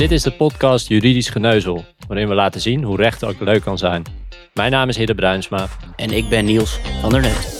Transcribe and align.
Dit 0.00 0.10
is 0.10 0.22
de 0.22 0.32
podcast 0.32 0.88
Juridisch 0.88 1.28
Geneuzel, 1.28 1.84
waarin 2.08 2.28
we 2.28 2.34
laten 2.34 2.60
zien 2.60 2.82
hoe 2.82 2.96
recht 2.96 3.24
ook 3.24 3.40
leuk 3.40 3.62
kan 3.62 3.78
zijn. 3.78 4.02
Mijn 4.54 4.70
naam 4.70 4.88
is 4.88 4.96
Hidde 4.96 5.14
Bruinsma. 5.14 5.66
En 5.96 6.10
ik 6.10 6.28
ben 6.28 6.44
Niels 6.44 6.80
van 7.00 7.10
der 7.10 7.20
Net. 7.20 7.58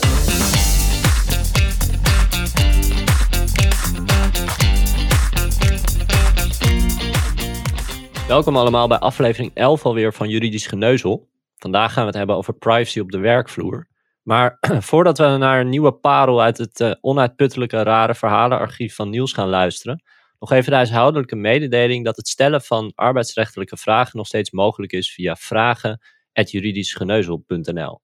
Welkom 8.27 8.57
allemaal 8.57 8.87
bij 8.87 8.97
aflevering 8.97 9.51
11 9.53 9.85
alweer 9.85 10.13
van 10.13 10.29
Juridisch 10.29 10.67
Geneuzel. 10.67 11.27
Vandaag 11.57 11.93
gaan 11.93 12.01
we 12.01 12.07
het 12.07 12.17
hebben 12.17 12.35
over 12.35 12.53
privacy 12.53 12.99
op 12.99 13.11
de 13.11 13.19
werkvloer. 13.19 13.87
Maar 14.23 14.57
voordat 14.89 15.17
we 15.17 15.25
naar 15.25 15.59
een 15.59 15.69
nieuwe 15.69 15.91
parel 15.91 16.41
uit 16.41 16.57
het 16.57 16.79
uh, 16.79 16.91
onuitputtelijke 17.01 17.83
rare 17.83 18.15
verhalenarchief 18.15 18.95
van 18.95 19.09
Niels 19.09 19.33
gaan 19.33 19.49
luisteren, 19.49 20.03
nog 20.41 20.51
even 20.51 20.69
de 20.69 20.75
huishoudelijke 20.75 21.35
mededeling 21.35 22.05
dat 22.05 22.15
het 22.15 22.27
stellen 22.27 22.61
van 22.61 22.91
arbeidsrechtelijke 22.95 23.77
vragen 23.77 24.17
nog 24.17 24.27
steeds 24.27 24.51
mogelijk 24.51 24.91
is 24.91 25.13
via 25.13 25.35
vragen.juridischgeneuzel.nl. 25.35 28.01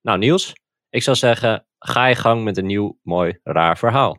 Nou 0.00 0.18
Niels, 0.18 0.52
ik 0.90 1.02
zou 1.02 1.16
zeggen, 1.16 1.66
ga 1.78 2.06
je 2.06 2.14
gang 2.14 2.44
met 2.44 2.56
een 2.56 2.66
nieuw 2.66 2.98
mooi 3.02 3.38
raar 3.42 3.78
verhaal. 3.78 4.18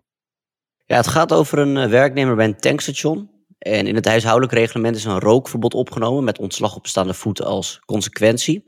Ja, 0.85 0.95
het 0.95 1.07
gaat 1.07 1.33
over 1.33 1.59
een 1.59 1.77
eh, 1.77 1.89
werknemer 1.89 2.35
bij 2.35 2.45
een 2.45 2.59
tankstation. 2.59 3.29
En 3.57 3.87
in 3.87 3.95
het 3.95 4.05
huishoudelijk 4.05 4.53
reglement 4.53 4.95
is 4.95 5.05
een 5.05 5.19
rookverbod 5.19 5.73
opgenomen 5.73 6.23
met 6.23 6.39
ontslag 6.39 6.75
op 6.75 6.87
staande 6.87 7.13
voeten 7.13 7.45
als 7.45 7.79
consequentie. 7.85 8.63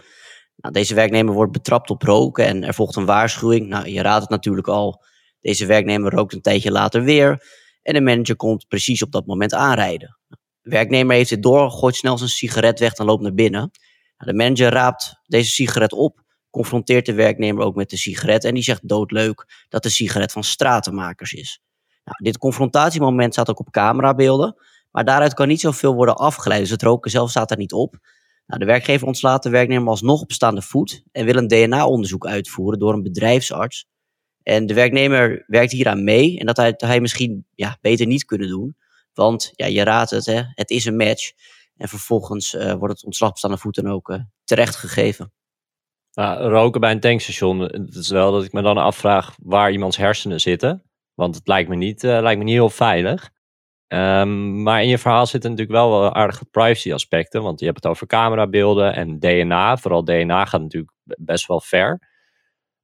Nou, 0.56 0.74
deze 0.74 0.96
werknemer 0.96 1.34
wordt 1.34 1.52
betrapt 1.52 1.90
op 1.90 2.02
roken 2.02 2.46
en 2.46 2.64
er 2.64 2.74
volgt 2.74 2.96
een 2.96 3.06
waarschuwing. 3.06 3.68
Nou, 3.68 3.90
je 3.90 4.02
raadt 4.02 4.22
het 4.22 4.30
natuurlijk 4.30 4.68
al. 4.68 5.04
Deze 5.40 5.66
werknemer 5.66 6.12
rookt 6.12 6.34
een 6.34 6.42
tijdje 6.42 6.72
later 6.72 7.04
weer. 7.04 7.44
En 7.82 7.94
de 7.94 8.02
manager 8.02 8.36
komt 8.36 8.68
precies 8.68 9.04
op 9.04 9.12
dat 9.12 9.26
moment 9.26 9.54
aanrijden. 9.54 10.18
De 10.62 10.70
werknemer 10.70 11.16
heeft 11.16 11.30
dit 11.30 11.44
door, 11.44 11.72
gooit 11.72 11.96
snel 11.96 12.18
zijn 12.18 12.30
sigaret 12.30 12.80
weg 12.80 12.94
en 12.94 13.06
loopt 13.06 13.22
naar 13.22 13.34
binnen. 13.34 13.72
Nou, 14.18 14.32
de 14.32 14.34
manager 14.34 14.70
raapt 14.70 15.20
deze 15.26 15.50
sigaret 15.50 15.94
op, 15.94 16.24
confronteert 16.50 17.06
de 17.06 17.14
werknemer 17.14 17.66
ook 17.66 17.76
met 17.76 17.90
de 17.90 17.98
sigaret 17.98 18.44
en 18.44 18.54
die 18.54 18.64
zegt 18.64 18.88
doodleuk 18.88 19.66
dat 19.70 19.84
de 19.84 19.90
sigaret 19.90 20.32
van 20.32 20.44
stratenmakers 20.44 21.34
is. 21.34 21.62
Nou, 22.04 22.18
dit 22.24 22.38
confrontatiemoment 22.38 23.34
staat 23.34 23.50
ook 23.50 23.60
op 23.60 23.72
camerabeelden, 23.72 24.56
maar 24.92 25.06
daaruit 25.06 25.34
kan 25.34 25.48
niet 25.48 25.60
zoveel 25.60 25.94
worden 25.94 26.16
afgeleid, 26.16 26.62
dus 26.62 26.70
het 26.70 26.82
roken 26.82 27.12
zelf 27.12 27.30
staat 27.30 27.52
er 27.52 27.58
niet 27.58 27.74
op. 27.74 27.98
Nou, 28.46 28.60
de 28.60 28.66
werkgever 28.66 29.08
ontslaat 29.08 29.44
de 29.44 29.50
werknemer 29.50 29.90
alsnog 29.90 30.22
op 30.22 30.32
staande 30.32 30.62
voet 30.62 31.04
en 31.12 31.26
wil 31.26 31.36
een 31.36 31.48
DNA-onderzoek 31.48 32.26
uitvoeren 32.26 32.80
door 32.80 32.94
een 32.94 33.04
bedrijfsarts. 33.04 33.88
En 34.44 34.66
de 34.66 34.74
werknemer 34.74 35.44
werkt 35.48 35.72
hier 35.72 35.88
aan 35.88 36.04
mee 36.04 36.40
en 36.40 36.46
dat 36.46 36.58
hij, 36.58 36.74
hij 36.78 37.00
misschien 37.00 37.46
ja, 37.56 37.78
beter 37.82 38.08
niet 38.08 38.26
kunnen 38.26 38.48
doen. 38.48 38.76
Want 39.14 39.52
ja, 39.56 39.66
je 39.66 39.84
raadt 39.84 40.10
het, 40.10 40.26
hè, 40.26 40.42
het 40.54 40.70
is 40.70 40.86
een 40.86 40.96
match. 40.96 41.32
En 41.76 41.88
vervolgens 41.88 42.54
uh, 42.54 42.74
wordt 42.74 42.94
het 42.94 43.06
ontslag 43.06 43.30
op 43.30 43.38
staande 43.38 43.58
voeten 43.58 43.88
ook 43.88 44.10
uh, 44.10 44.20
terecht 44.44 44.76
gegeven. 44.76 45.34
Roken 46.38 46.82
bij 46.82 46.92
een 46.92 47.00
tankstation, 47.00 47.60
het 47.60 47.96
is 47.96 48.10
wel 48.10 48.32
dat 48.32 48.44
ik 48.44 48.52
me 48.52 48.62
dan 48.62 48.78
afvraag 48.78 49.36
waar 49.44 49.72
iemands 49.72 49.98
hersenen 49.98 50.40
zitten. 50.40 50.84
Want 51.14 51.36
het 51.36 51.48
lijkt 51.48 51.70
me 51.70 51.76
niet, 51.76 52.02
lijkt 52.02 52.38
me 52.38 52.44
niet 52.44 52.54
heel 52.54 52.70
veilig. 52.70 53.32
Um, 53.94 54.64
maar 54.64 54.82
in 54.82 54.88
je 54.88 54.98
verhaal 54.98 55.26
zitten 55.26 55.50
natuurlijk 55.50 55.78
wel, 55.78 56.00
wel 56.00 56.14
aardige 56.14 56.46
privacy 56.46 56.94
aspecten. 56.94 57.42
Want 57.44 57.60
je 57.60 57.66
hebt 57.66 57.84
het 57.84 57.92
over 57.92 58.08
camerabeelden 58.08 58.96
en 58.96 59.20
DNA. 59.20 59.78
Vooral 59.78 60.04
DNA 60.04 60.46
gaat 60.46 60.62
natuurlijk 60.62 60.92
best 61.04 61.48
wel 61.48 61.62
ver. 61.62 62.11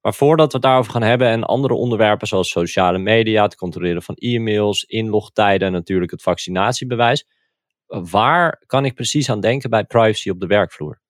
Maar 0.08 0.16
voordat 0.16 0.48
we 0.48 0.54
het 0.54 0.62
daarover 0.62 0.92
gaan 0.92 1.02
hebben 1.02 1.28
en 1.28 1.44
andere 1.44 1.74
onderwerpen 1.74 2.28
zoals 2.28 2.50
sociale 2.50 2.98
media, 2.98 3.44
het 3.44 3.56
controleren 3.56 4.02
van 4.02 4.16
e-mails, 4.16 4.84
inlogtijden 4.84 5.68
en 5.68 5.74
natuurlijk 5.74 6.12
het 6.12 6.22
vaccinatiebewijs. 6.22 7.28
Waar 7.88 8.64
kan 8.66 8.86
ik 8.86 8.96
precies 8.96 9.30
aan 9.30 9.40
denken 9.40 9.70
bij 9.70 9.84
privacy 9.84 10.30
op 10.30 10.40
de 10.40 10.48
werkvloer? 10.48 11.02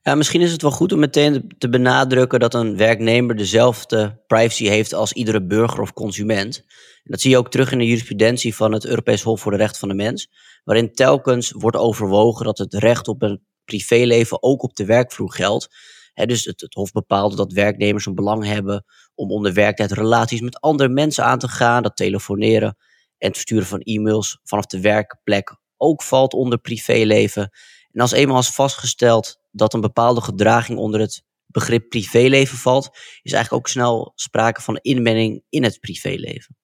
Ja, 0.00 0.14
misschien 0.14 0.40
is 0.40 0.52
het 0.52 0.62
wel 0.62 0.70
goed 0.70 0.92
om 0.92 0.98
meteen 0.98 1.54
te 1.58 1.68
benadrukken 1.68 2.40
dat 2.40 2.54
een 2.54 2.76
werknemer 2.76 3.36
dezelfde 3.36 4.22
privacy 4.26 4.66
heeft 4.66 4.94
als 4.94 5.12
iedere 5.12 5.46
burger 5.46 5.80
of 5.80 5.92
consument. 5.92 6.58
En 7.02 7.10
dat 7.10 7.20
zie 7.20 7.30
je 7.30 7.38
ook 7.38 7.50
terug 7.50 7.72
in 7.72 7.78
de 7.78 7.86
jurisprudentie 7.86 8.54
van 8.54 8.72
het 8.72 8.86
Europees 8.86 9.22
Hof 9.22 9.40
voor 9.40 9.52
de 9.52 9.58
Rechten 9.58 9.80
van 9.80 9.88
de 9.88 9.94
Mens, 9.94 10.30
waarin 10.64 10.92
telkens 10.92 11.50
wordt 11.50 11.76
overwogen 11.76 12.44
dat 12.44 12.58
het 12.58 12.74
recht 12.74 13.08
op 13.08 13.22
een 13.22 13.44
privéleven 13.64 14.42
ook 14.42 14.62
op 14.62 14.76
de 14.76 14.84
werkvloer 14.84 15.32
geldt 15.32 15.68
dus 16.14 16.44
het, 16.44 16.74
Hof 16.74 16.92
bepaalde 16.92 17.36
dat 17.36 17.52
werknemers 17.52 18.06
een 18.06 18.14
belang 18.14 18.44
hebben 18.44 18.84
om 19.14 19.30
onder 19.30 19.52
werktijd 19.52 19.92
relaties 19.92 20.40
met 20.40 20.60
andere 20.60 20.88
mensen 20.88 21.24
aan 21.24 21.38
te 21.38 21.48
gaan. 21.48 21.82
Dat 21.82 21.96
telefoneren 21.96 22.76
en 23.18 23.28
het 23.28 23.36
versturen 23.36 23.66
van 23.66 23.80
e-mails 23.80 24.40
vanaf 24.44 24.66
de 24.66 24.80
werkplek 24.80 25.56
ook 25.76 26.02
valt 26.02 26.32
onder 26.32 26.58
privéleven. 26.58 27.50
En 27.90 28.00
als 28.00 28.12
eenmaal 28.12 28.38
is 28.38 28.54
vastgesteld 28.54 29.40
dat 29.50 29.74
een 29.74 29.80
bepaalde 29.80 30.20
gedraging 30.20 30.78
onder 30.78 31.00
het 31.00 31.24
begrip 31.46 31.88
privéleven 31.88 32.58
valt, 32.58 32.86
is 33.22 33.32
eigenlijk 33.32 33.52
ook 33.52 33.68
snel 33.68 34.12
sprake 34.14 34.60
van 34.60 34.76
inmenging 34.76 35.44
in 35.48 35.62
het 35.62 35.80
privéleven. 35.80 36.56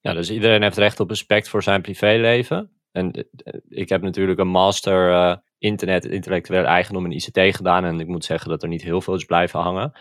Ja, 0.00 0.12
dus 0.14 0.30
iedereen 0.30 0.62
heeft 0.62 0.76
recht 0.76 1.00
op 1.00 1.08
respect 1.08 1.48
voor 1.48 1.62
zijn 1.62 1.82
privéleven. 1.82 2.70
En 2.92 3.12
eh, 3.12 3.60
ik 3.68 3.88
heb 3.88 4.02
natuurlijk 4.02 4.38
een 4.38 4.48
master 4.48 5.10
uh, 5.10 5.36
internet, 5.58 6.04
intellectueel 6.04 6.64
eigendom 6.64 7.04
en 7.04 7.12
ICT 7.12 7.56
gedaan. 7.56 7.84
En 7.84 8.00
ik 8.00 8.06
moet 8.06 8.24
zeggen 8.24 8.50
dat 8.50 8.62
er 8.62 8.68
niet 8.68 8.82
heel 8.82 9.00
veel 9.00 9.14
is 9.14 9.24
blijven 9.24 9.60
hangen. 9.60 9.92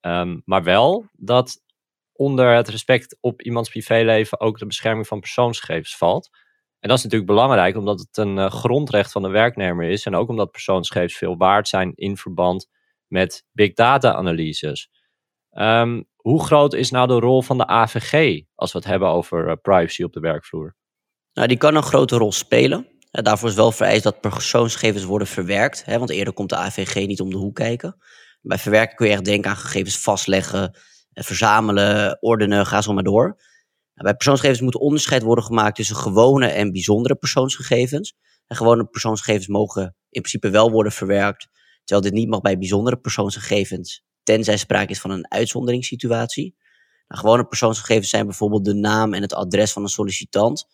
Um, 0.00 0.42
maar 0.44 0.62
wel 0.62 1.06
dat 1.12 1.62
onder 2.12 2.54
het 2.54 2.68
respect 2.68 3.18
op 3.20 3.42
iemands 3.42 3.68
privéleven 3.68 4.40
ook 4.40 4.58
de 4.58 4.66
bescherming 4.66 5.06
van 5.06 5.20
persoonsgegevens 5.20 5.96
valt. 5.96 6.30
En 6.80 6.88
dat 6.88 6.98
is 6.98 7.04
natuurlijk 7.04 7.30
belangrijk 7.30 7.76
omdat 7.76 7.98
het 7.98 8.16
een 8.16 8.36
uh, 8.36 8.50
grondrecht 8.50 9.12
van 9.12 9.22
de 9.22 9.28
werknemer 9.28 9.90
is. 9.90 10.06
En 10.06 10.14
ook 10.14 10.28
omdat 10.28 10.50
persoonsgegevens 10.50 11.16
veel 11.16 11.36
waard 11.36 11.68
zijn 11.68 11.92
in 11.94 12.16
verband 12.16 12.68
met 13.06 13.44
big 13.52 13.72
data 13.72 14.14
analyses. 14.14 14.90
Um, 15.52 16.08
hoe 16.16 16.44
groot 16.44 16.74
is 16.74 16.90
nou 16.90 17.06
de 17.06 17.18
rol 17.18 17.42
van 17.42 17.58
de 17.58 17.66
AVG 17.66 18.42
als 18.54 18.72
we 18.72 18.78
het 18.78 18.86
hebben 18.86 19.08
over 19.08 19.48
uh, 19.48 19.52
privacy 19.62 20.02
op 20.02 20.12
de 20.12 20.20
werkvloer? 20.20 20.76
Nou, 21.32 21.48
die 21.48 21.56
kan 21.56 21.74
een 21.74 21.82
grote 21.82 22.16
rol 22.16 22.32
spelen. 22.32 22.97
Daarvoor 23.10 23.48
is 23.48 23.54
wel 23.54 23.72
vereist 23.72 24.02
dat 24.02 24.20
persoonsgegevens 24.20 25.04
worden 25.04 25.28
verwerkt. 25.28 25.84
Hè, 25.84 25.98
want 25.98 26.10
eerder 26.10 26.32
komt 26.32 26.48
de 26.48 26.56
AVG 26.56 27.06
niet 27.06 27.20
om 27.20 27.30
de 27.30 27.36
hoek 27.36 27.54
kijken. 27.54 27.96
Bij 28.40 28.58
verwerken 28.58 28.96
kun 28.96 29.06
je 29.06 29.12
echt 29.12 29.24
denken 29.24 29.50
aan 29.50 29.56
gegevens 29.56 29.98
vastleggen, 29.98 30.78
eh, 31.12 31.24
verzamelen, 31.24 32.22
ordenen, 32.22 32.66
ga 32.66 32.82
zo 32.82 32.92
maar 32.92 33.02
door. 33.02 33.24
Nou, 33.94 34.10
bij 34.10 34.14
persoonsgegevens 34.14 34.62
moet 34.62 34.76
onderscheid 34.76 35.22
worden 35.22 35.44
gemaakt 35.44 35.76
tussen 35.76 35.96
gewone 35.96 36.46
en 36.46 36.72
bijzondere 36.72 37.14
persoonsgegevens. 37.14 38.14
En 38.46 38.56
gewone 38.56 38.84
persoonsgegevens 38.84 39.46
mogen 39.46 39.82
in 40.10 40.20
principe 40.20 40.50
wel 40.50 40.70
worden 40.70 40.92
verwerkt, 40.92 41.48
terwijl 41.84 42.10
dit 42.10 42.18
niet 42.18 42.28
mag 42.28 42.40
bij 42.40 42.58
bijzondere 42.58 42.96
persoonsgegevens, 42.96 44.04
tenzij 44.22 44.56
sprake 44.56 44.90
is 44.90 45.00
van 45.00 45.10
een 45.10 45.30
uitzonderingssituatie. 45.30 46.56
Nou, 47.08 47.20
gewone 47.20 47.46
persoonsgegevens 47.46 48.10
zijn 48.10 48.26
bijvoorbeeld 48.26 48.64
de 48.64 48.74
naam 48.74 49.14
en 49.14 49.22
het 49.22 49.34
adres 49.34 49.72
van 49.72 49.82
een 49.82 49.88
sollicitant. 49.88 50.66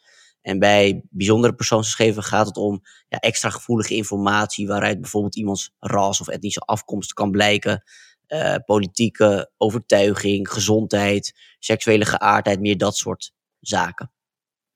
En 0.45 0.59
bij 0.59 1.03
bijzondere 1.11 1.55
persoonsgegevens 1.55 2.27
gaat 2.27 2.47
het 2.47 2.57
om 2.57 2.81
ja, 3.09 3.19
extra 3.19 3.51
gevoelige 3.51 3.95
informatie 3.95 4.67
waaruit 4.67 5.01
bijvoorbeeld 5.01 5.37
iemands 5.37 5.71
ras 5.79 6.21
of 6.21 6.29
etnische 6.29 6.61
afkomst 6.61 7.13
kan 7.13 7.31
blijken. 7.31 7.83
Uh, 8.29 8.55
politieke 8.65 9.51
overtuiging, 9.57 10.49
gezondheid, 10.49 11.35
seksuele 11.59 12.05
geaardheid, 12.05 12.61
meer 12.61 12.79
dat 12.79 12.97
soort 12.97 13.33
zaken. 13.61 14.13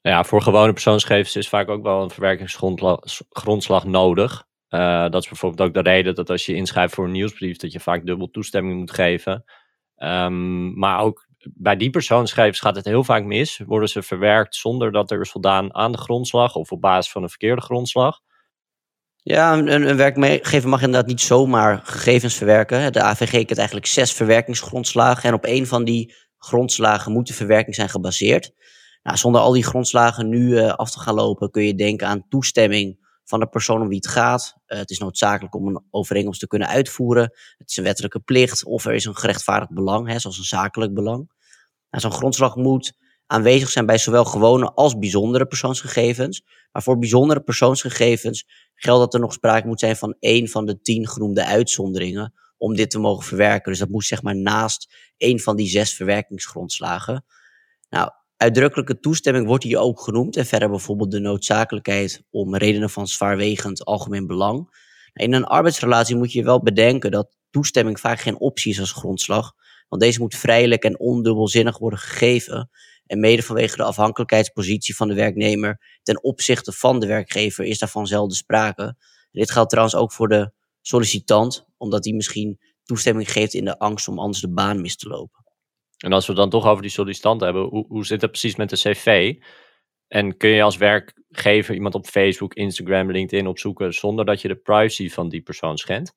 Ja, 0.01 0.25
voor 0.25 0.43
gewone 0.43 0.73
persoonsgegevens 0.73 1.37
is 1.37 1.49
vaak 1.49 1.69
ook 1.69 1.83
wel 1.83 2.03
een 2.03 2.11
verwerkingsgrondslag 2.11 3.85
nodig. 3.85 4.47
Uh, 4.69 5.11
dat 5.11 5.23
is 5.23 5.29
bijvoorbeeld 5.29 5.69
ook 5.69 5.75
de 5.75 5.91
reden 5.91 6.15
dat 6.15 6.31
als 6.31 6.47
je 6.47 6.55
inschrijft 6.55 6.95
voor 6.95 7.05
een 7.05 7.13
nieuwsbrief, 7.13 7.57
dat 7.57 7.73
je 7.73 7.81
vaak 7.81 8.07
dubbel 8.07 8.31
toestemming 8.31 8.79
moet 8.79 8.93
geven. 8.93 9.45
Um, 9.97 10.79
maar 10.79 11.01
ook 11.01 11.28
bij 11.55 11.77
die 11.77 11.91
persoonsgegevens 11.91 12.61
gaat 12.61 12.77
het 12.77 12.85
heel 12.85 13.05
vaak 13.05 13.25
mis. 13.25 13.61
Worden 13.67 13.89
ze 13.89 14.03
verwerkt 14.03 14.55
zonder 14.55 14.93
dat 14.93 15.11
er 15.11 15.21
is 15.21 15.31
voldaan 15.31 15.75
aan 15.75 15.93
de 15.93 15.99
grondslag 15.99 16.55
of 16.55 16.73
op 16.73 16.81
basis 16.81 17.13
van 17.13 17.23
een 17.23 17.29
verkeerde 17.29 17.63
grondslag? 17.63 18.21
Ja, 19.23 19.59
een, 19.59 19.97
werkgever 19.97 20.69
mag 20.69 20.83
inderdaad 20.83 21.09
niet 21.09 21.21
zomaar 21.21 21.81
gegevens 21.85 22.35
verwerken. 22.35 22.93
De 22.93 23.03
AVG 23.03 23.31
kent 23.31 23.59
eigenlijk 23.59 23.87
zes 23.87 24.13
verwerkingsgrondslagen. 24.13 25.29
En 25.29 25.35
op 25.35 25.45
één 25.45 25.67
van 25.67 25.85
die 25.85 26.15
grondslagen 26.39 27.13
moet 27.13 27.27
de 27.27 27.35
verwerking 27.35 27.75
zijn 27.75 27.89
gebaseerd. 27.89 28.53
Nou, 29.03 29.17
zonder 29.17 29.41
al 29.41 29.53
die 29.53 29.65
grondslagen 29.65 30.29
nu 30.29 30.49
uh, 30.49 30.73
af 30.73 30.91
te 30.91 31.01
gaan 31.01 31.15
lopen, 31.15 31.51
kun 31.51 31.63
je 31.63 31.75
denken 31.75 32.07
aan 32.07 32.29
toestemming 32.29 33.07
van 33.25 33.41
de 33.41 33.47
persoon 33.47 33.81
om 33.81 33.89
wie 33.89 33.97
het 33.97 34.09
gaat. 34.09 34.55
Uh, 34.67 34.79
het 34.79 34.91
is 34.91 34.99
noodzakelijk 34.99 35.55
om 35.55 35.69
een 35.69 35.83
overeenkomst 35.91 36.41
te 36.41 36.47
kunnen 36.47 36.69
uitvoeren. 36.69 37.23
Het 37.59 37.71
is 37.71 37.77
een 37.77 37.85
wettelijke 37.85 38.21
plicht 38.21 38.65
of 38.65 38.85
er 38.85 38.95
is 38.95 39.05
een 39.05 39.17
gerechtvaardigd 39.17 39.75
belang, 39.75 40.09
hè, 40.09 40.19
zoals 40.19 40.39
een 40.39 40.45
zakelijk 40.45 40.95
belang. 40.95 41.31
Nou, 41.91 42.03
Zo'n 42.03 42.13
grondslag 42.13 42.57
moet 42.57 42.93
aanwezig 43.27 43.71
zijn 43.71 43.87
bij 43.87 43.99
zowel 43.99 44.25
gewone 44.25 44.73
als 44.73 44.99
bijzondere 44.99 45.47
persoonsgegevens. 45.47 46.43
Maar 46.73 46.83
voor 46.83 46.99
bijzondere 46.99 47.41
persoonsgegevens 47.41 48.45
geldt 48.75 49.01
dat 49.01 49.15
er 49.15 49.21
nog 49.21 49.33
sprake 49.33 49.67
moet 49.67 49.81
zijn 49.81 49.97
van 49.97 50.17
één 50.21 50.49
van 50.49 50.67
de 50.67 50.81
tien 50.81 51.09
genoemde 51.09 51.45
uitzonderingen 51.45 52.35
om 52.57 52.75
dit 52.75 52.91
te 52.91 52.99
mogen 52.99 53.25
verwerken. 53.25 53.71
Dus 53.71 53.81
dat 53.81 53.89
moet 53.89 54.05
zeg 54.05 54.23
maar 54.23 54.37
naast 54.37 54.95
één 55.17 55.41
van 55.41 55.57
die 55.57 55.69
zes 55.69 55.95
verwerkingsgrondslagen. 55.95 57.25
Nou, 57.89 58.11
Uitdrukkelijke 58.39 59.01
toestemming 59.01 59.47
wordt 59.47 59.65
hier 59.65 59.79
ook 59.79 60.01
genoemd 60.01 60.37
en 60.37 60.47
verder 60.47 60.71
bijvoorbeeld 60.71 61.11
de 61.11 61.19
noodzakelijkheid 61.19 62.23
om 62.31 62.57
redenen 62.57 62.91
van 62.91 63.07
zwaarwegend 63.07 63.85
algemeen 63.85 64.27
belang. 64.27 64.69
In 65.13 65.33
een 65.33 65.45
arbeidsrelatie 65.45 66.17
moet 66.17 66.33
je 66.33 66.45
wel 66.45 66.63
bedenken 66.63 67.11
dat 67.11 67.37
toestemming 67.51 68.01
vaak 68.01 68.21
geen 68.21 68.41
optie 68.41 68.73
is 68.73 68.81
als 68.81 68.93
grondslag, 68.93 69.53
want 69.89 70.03
deze 70.03 70.21
moet 70.21 70.35
vrijelijk 70.35 70.85
en 70.85 70.99
ondubbelzinnig 70.99 71.79
worden 71.79 71.99
gegeven. 71.99 72.71
En 73.07 73.21
mede 73.21 73.43
vanwege 73.43 73.77
de 73.77 73.83
afhankelijkheidspositie 73.83 74.97
van 74.97 75.09
de 75.09 75.15
werknemer 75.15 75.99
ten 76.03 76.23
opzichte 76.23 76.73
van 76.73 77.01
de 77.01 77.07
werkgever 77.07 77.65
is 77.65 77.79
daarvan 77.79 78.07
zelden 78.07 78.37
sprake. 78.37 78.97
Dit 79.33 79.51
geldt 79.51 79.71
trouwens 79.71 79.97
ook 79.97 80.13
voor 80.13 80.29
de 80.29 80.53
sollicitant, 80.81 81.67
omdat 81.77 82.03
die 82.03 82.15
misschien 82.15 82.59
toestemming 82.85 83.33
geeft 83.33 83.55
in 83.55 83.65
de 83.65 83.79
angst 83.79 84.09
om 84.09 84.19
anders 84.19 84.41
de 84.41 84.53
baan 84.53 84.81
mis 84.81 84.97
te 84.97 85.09
lopen. 85.09 85.45
En 85.99 86.13
als 86.13 86.27
we 86.27 86.33
het 86.33 86.41
dan 86.41 86.51
toch 86.51 86.67
over 86.67 86.83
die 86.83 86.91
sollicitant 86.91 87.41
hebben, 87.41 87.63
hoe, 87.63 87.87
hoe 87.89 88.07
zit 88.07 88.21
het 88.21 88.31
precies 88.31 88.57
met 88.57 88.71
de 88.71 88.77
cv? 88.77 89.35
En 90.09 90.37
kun 90.37 90.51
je 90.51 90.63
als 90.63 90.77
werkgever 90.77 91.75
iemand 91.75 91.95
op 91.95 92.07
Facebook, 92.07 92.55
Instagram, 92.55 93.11
LinkedIn 93.11 93.47
opzoeken 93.47 93.95
zonder 93.95 94.25
dat 94.25 94.41
je 94.41 94.49
de 94.49 94.57
privacy 94.57 95.11
van 95.11 95.29
die 95.29 95.43
persoon 95.43 95.79
schendt? 95.79 96.15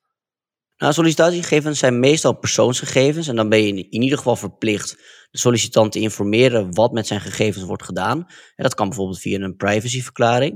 Nou, 0.82 0.94
sollicitatiegegevens 0.94 1.80
zijn 1.80 2.00
meestal 2.00 2.34
persoonsgegevens 2.34 3.28
en 3.28 3.36
dan 3.36 3.50
ben 3.50 3.64
je 3.64 3.90
in 3.90 4.02
ieder 4.02 4.18
geval 4.18 4.36
verplicht 4.36 4.98
de 5.32 5.38
sollicitant 5.38 5.92
te 5.92 6.00
informeren 6.00 6.74
wat 6.74 6.92
met 6.92 7.08
zijn 7.08 7.22
gegevens 7.22 7.66
wordt 7.66 7.84
gedaan. 7.84 8.18
En 8.56 8.64
dat 8.64 8.74
kan 8.74 8.88
bijvoorbeeld 8.88 9.20
via 9.20 9.40
een 9.40 9.56
privacyverklaring. 9.56 10.52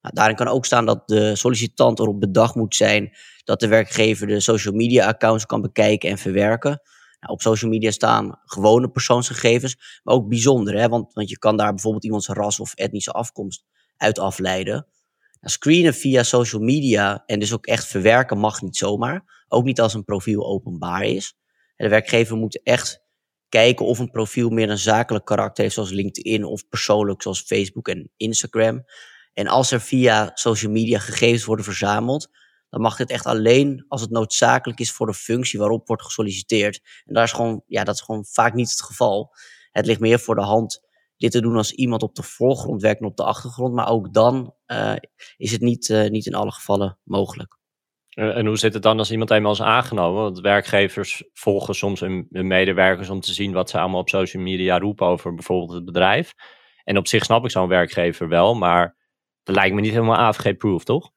Nou, 0.00 0.14
daarin 0.14 0.36
kan 0.36 0.48
ook 0.48 0.64
staan 0.66 0.86
dat 0.86 1.08
de 1.08 1.36
sollicitant 1.36 1.98
erop 1.98 2.20
bedacht 2.20 2.54
moet 2.54 2.74
zijn 2.74 3.16
dat 3.44 3.60
de 3.60 3.68
werkgever 3.68 4.26
de 4.26 4.40
social 4.40 4.74
media 4.74 5.06
accounts 5.06 5.46
kan 5.46 5.60
bekijken 5.60 6.10
en 6.10 6.18
verwerken. 6.18 6.80
Nou, 7.20 7.32
op 7.32 7.42
social 7.42 7.70
media 7.70 7.90
staan 7.90 8.40
gewone 8.44 8.88
persoonsgegevens, 8.90 10.00
maar 10.02 10.14
ook 10.14 10.28
bijzondere. 10.28 10.78
Hè? 10.78 10.88
Want, 10.88 11.12
want 11.12 11.30
je 11.30 11.38
kan 11.38 11.56
daar 11.56 11.70
bijvoorbeeld 11.70 12.04
iemands 12.04 12.28
ras 12.28 12.60
of 12.60 12.74
etnische 12.74 13.12
afkomst 13.12 13.64
uit 13.96 14.18
afleiden. 14.18 14.74
Nou, 15.40 15.52
screenen 15.52 15.94
via 15.94 16.22
social 16.22 16.62
media 16.62 17.22
en 17.26 17.38
dus 17.38 17.52
ook 17.52 17.66
echt 17.66 17.86
verwerken 17.86 18.38
mag 18.38 18.62
niet 18.62 18.76
zomaar. 18.76 19.35
Ook 19.48 19.64
niet 19.64 19.80
als 19.80 19.94
een 19.94 20.04
profiel 20.04 20.46
openbaar 20.46 21.02
is. 21.02 21.34
de 21.76 21.88
werkgever 21.88 22.36
moet 22.36 22.62
echt 22.62 23.04
kijken 23.48 23.86
of 23.86 23.98
een 23.98 24.10
profiel 24.10 24.48
meer 24.48 24.70
een 24.70 24.78
zakelijk 24.78 25.24
karakter 25.24 25.62
heeft, 25.62 25.74
zoals 25.74 25.90
LinkedIn, 25.90 26.44
of 26.44 26.68
persoonlijk, 26.68 27.22
zoals 27.22 27.42
Facebook 27.42 27.88
en 27.88 28.10
Instagram. 28.16 28.84
En 29.32 29.46
als 29.46 29.70
er 29.70 29.80
via 29.80 30.30
social 30.34 30.72
media 30.72 30.98
gegevens 30.98 31.44
worden 31.44 31.64
verzameld, 31.64 32.28
dan 32.70 32.80
mag 32.80 32.96
dit 32.96 33.10
echt 33.10 33.26
alleen 33.26 33.84
als 33.88 34.00
het 34.00 34.10
noodzakelijk 34.10 34.80
is 34.80 34.92
voor 34.92 35.06
de 35.06 35.14
functie 35.14 35.58
waarop 35.58 35.86
wordt 35.86 36.02
gesolliciteerd. 36.02 36.80
En 37.04 37.14
daar 37.14 37.24
is 37.24 37.32
gewoon, 37.32 37.62
ja, 37.66 37.84
dat 37.84 37.94
is 37.94 38.00
gewoon 38.00 38.24
vaak 38.24 38.54
niet 38.54 38.70
het 38.70 38.82
geval. 38.82 39.34
Het 39.70 39.86
ligt 39.86 40.00
meer 40.00 40.18
voor 40.18 40.34
de 40.34 40.42
hand 40.42 40.80
dit 41.16 41.30
te 41.30 41.40
doen 41.40 41.56
als 41.56 41.72
iemand 41.72 42.02
op 42.02 42.14
de 42.14 42.22
voorgrond 42.22 42.82
werkt 42.82 43.00
en 43.00 43.06
op 43.06 43.16
de 43.16 43.24
achtergrond. 43.24 43.74
Maar 43.74 43.88
ook 43.88 44.12
dan 44.12 44.54
uh, 44.66 44.96
is 45.36 45.52
het 45.52 45.60
niet, 45.60 45.88
uh, 45.88 46.10
niet 46.10 46.26
in 46.26 46.34
alle 46.34 46.52
gevallen 46.52 46.98
mogelijk. 47.04 47.55
En 48.16 48.46
hoe 48.46 48.58
zit 48.58 48.74
het 48.74 48.82
dan 48.82 48.98
als 48.98 49.10
iemand 49.10 49.30
eenmaal 49.30 49.52
is 49.52 49.62
aangenomen? 49.62 50.22
Want 50.22 50.40
werkgevers 50.40 51.22
volgen 51.32 51.74
soms 51.74 52.00
hun, 52.00 52.26
medewerkers 52.30 53.08
om 53.08 53.20
te 53.20 53.32
zien 53.32 53.52
wat 53.52 53.70
ze 53.70 53.78
allemaal 53.78 54.00
op 54.00 54.08
social 54.08 54.42
media 54.42 54.78
roepen 54.78 55.06
over 55.06 55.34
bijvoorbeeld 55.34 55.72
het 55.72 55.84
bedrijf. 55.84 56.34
En 56.84 56.96
op 56.96 57.06
zich 57.06 57.24
snap 57.24 57.44
ik 57.44 57.50
zo'n 57.50 57.68
werkgever 57.68 58.28
wel, 58.28 58.54
maar 58.54 58.96
dat 59.42 59.54
lijkt 59.54 59.74
me 59.74 59.80
niet 59.80 59.92
helemaal 59.92 60.16
AVG-proof, 60.16 60.84
toch? 60.84 61.10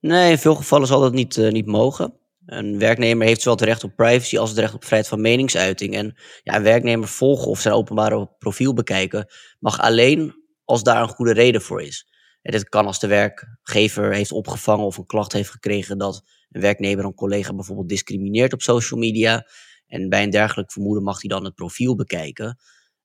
Nee, 0.00 0.30
in 0.30 0.38
veel 0.38 0.54
gevallen 0.54 0.86
zal 0.86 1.00
dat 1.00 1.12
niet, 1.12 1.36
uh, 1.36 1.50
niet 1.50 1.66
mogen. 1.66 2.14
Een 2.46 2.78
werknemer 2.78 3.26
heeft 3.26 3.40
zowel 3.40 3.58
het 3.58 3.68
recht 3.68 3.84
op 3.84 3.96
privacy 3.96 4.38
als 4.38 4.50
het 4.50 4.58
recht 4.58 4.74
op 4.74 4.84
vrijheid 4.84 5.08
van 5.08 5.20
meningsuiting. 5.20 5.94
En 5.94 6.16
ja, 6.42 6.56
een 6.56 6.62
werknemer 6.62 7.08
volgen 7.08 7.50
of 7.50 7.60
zijn 7.60 7.74
openbare 7.74 8.30
profiel 8.38 8.74
bekijken 8.74 9.26
mag 9.58 9.80
alleen 9.80 10.34
als 10.64 10.82
daar 10.82 11.02
een 11.02 11.08
goede 11.08 11.32
reden 11.32 11.62
voor 11.62 11.82
is. 11.82 12.09
En 12.42 12.52
dit 12.52 12.68
kan 12.68 12.86
als 12.86 12.98
de 12.98 13.06
werkgever 13.06 14.14
heeft 14.14 14.32
opgevangen 14.32 14.86
of 14.86 14.96
een 14.96 15.06
klacht 15.06 15.32
heeft 15.32 15.50
gekregen 15.50 15.98
dat 15.98 16.22
een 16.50 16.60
werknemer 16.60 17.04
een 17.04 17.14
collega 17.14 17.54
bijvoorbeeld 17.54 17.88
discrimineert 17.88 18.52
op 18.52 18.62
social 18.62 19.00
media. 19.00 19.46
En 19.86 20.08
bij 20.08 20.22
een 20.22 20.30
dergelijk 20.30 20.72
vermoeden 20.72 21.02
mag 21.02 21.20
hij 21.20 21.30
dan 21.30 21.44
het 21.44 21.54
profiel 21.54 21.96
bekijken. 21.96 22.58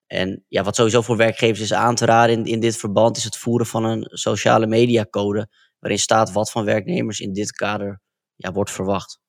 En 0.07 0.45
ja, 0.47 0.63
wat 0.63 0.75
sowieso 0.75 1.01
voor 1.01 1.17
werkgevers 1.17 1.59
is 1.59 1.73
aan 1.73 1.95
te 1.95 2.05
raden 2.05 2.35
in, 2.37 2.45
in 2.45 2.59
dit 2.59 2.77
verband 2.77 3.17
is 3.17 3.23
het 3.23 3.37
voeren 3.37 3.67
van 3.67 3.83
een 3.83 4.07
sociale 4.09 4.67
mediacode 4.67 5.49
waarin 5.79 5.99
staat 5.99 6.31
wat 6.31 6.51
van 6.51 6.65
werknemers 6.65 7.19
in 7.19 7.33
dit 7.33 7.51
kader 7.51 8.01
ja, 8.35 8.51
wordt 8.51 8.71
verwacht. 8.71 9.19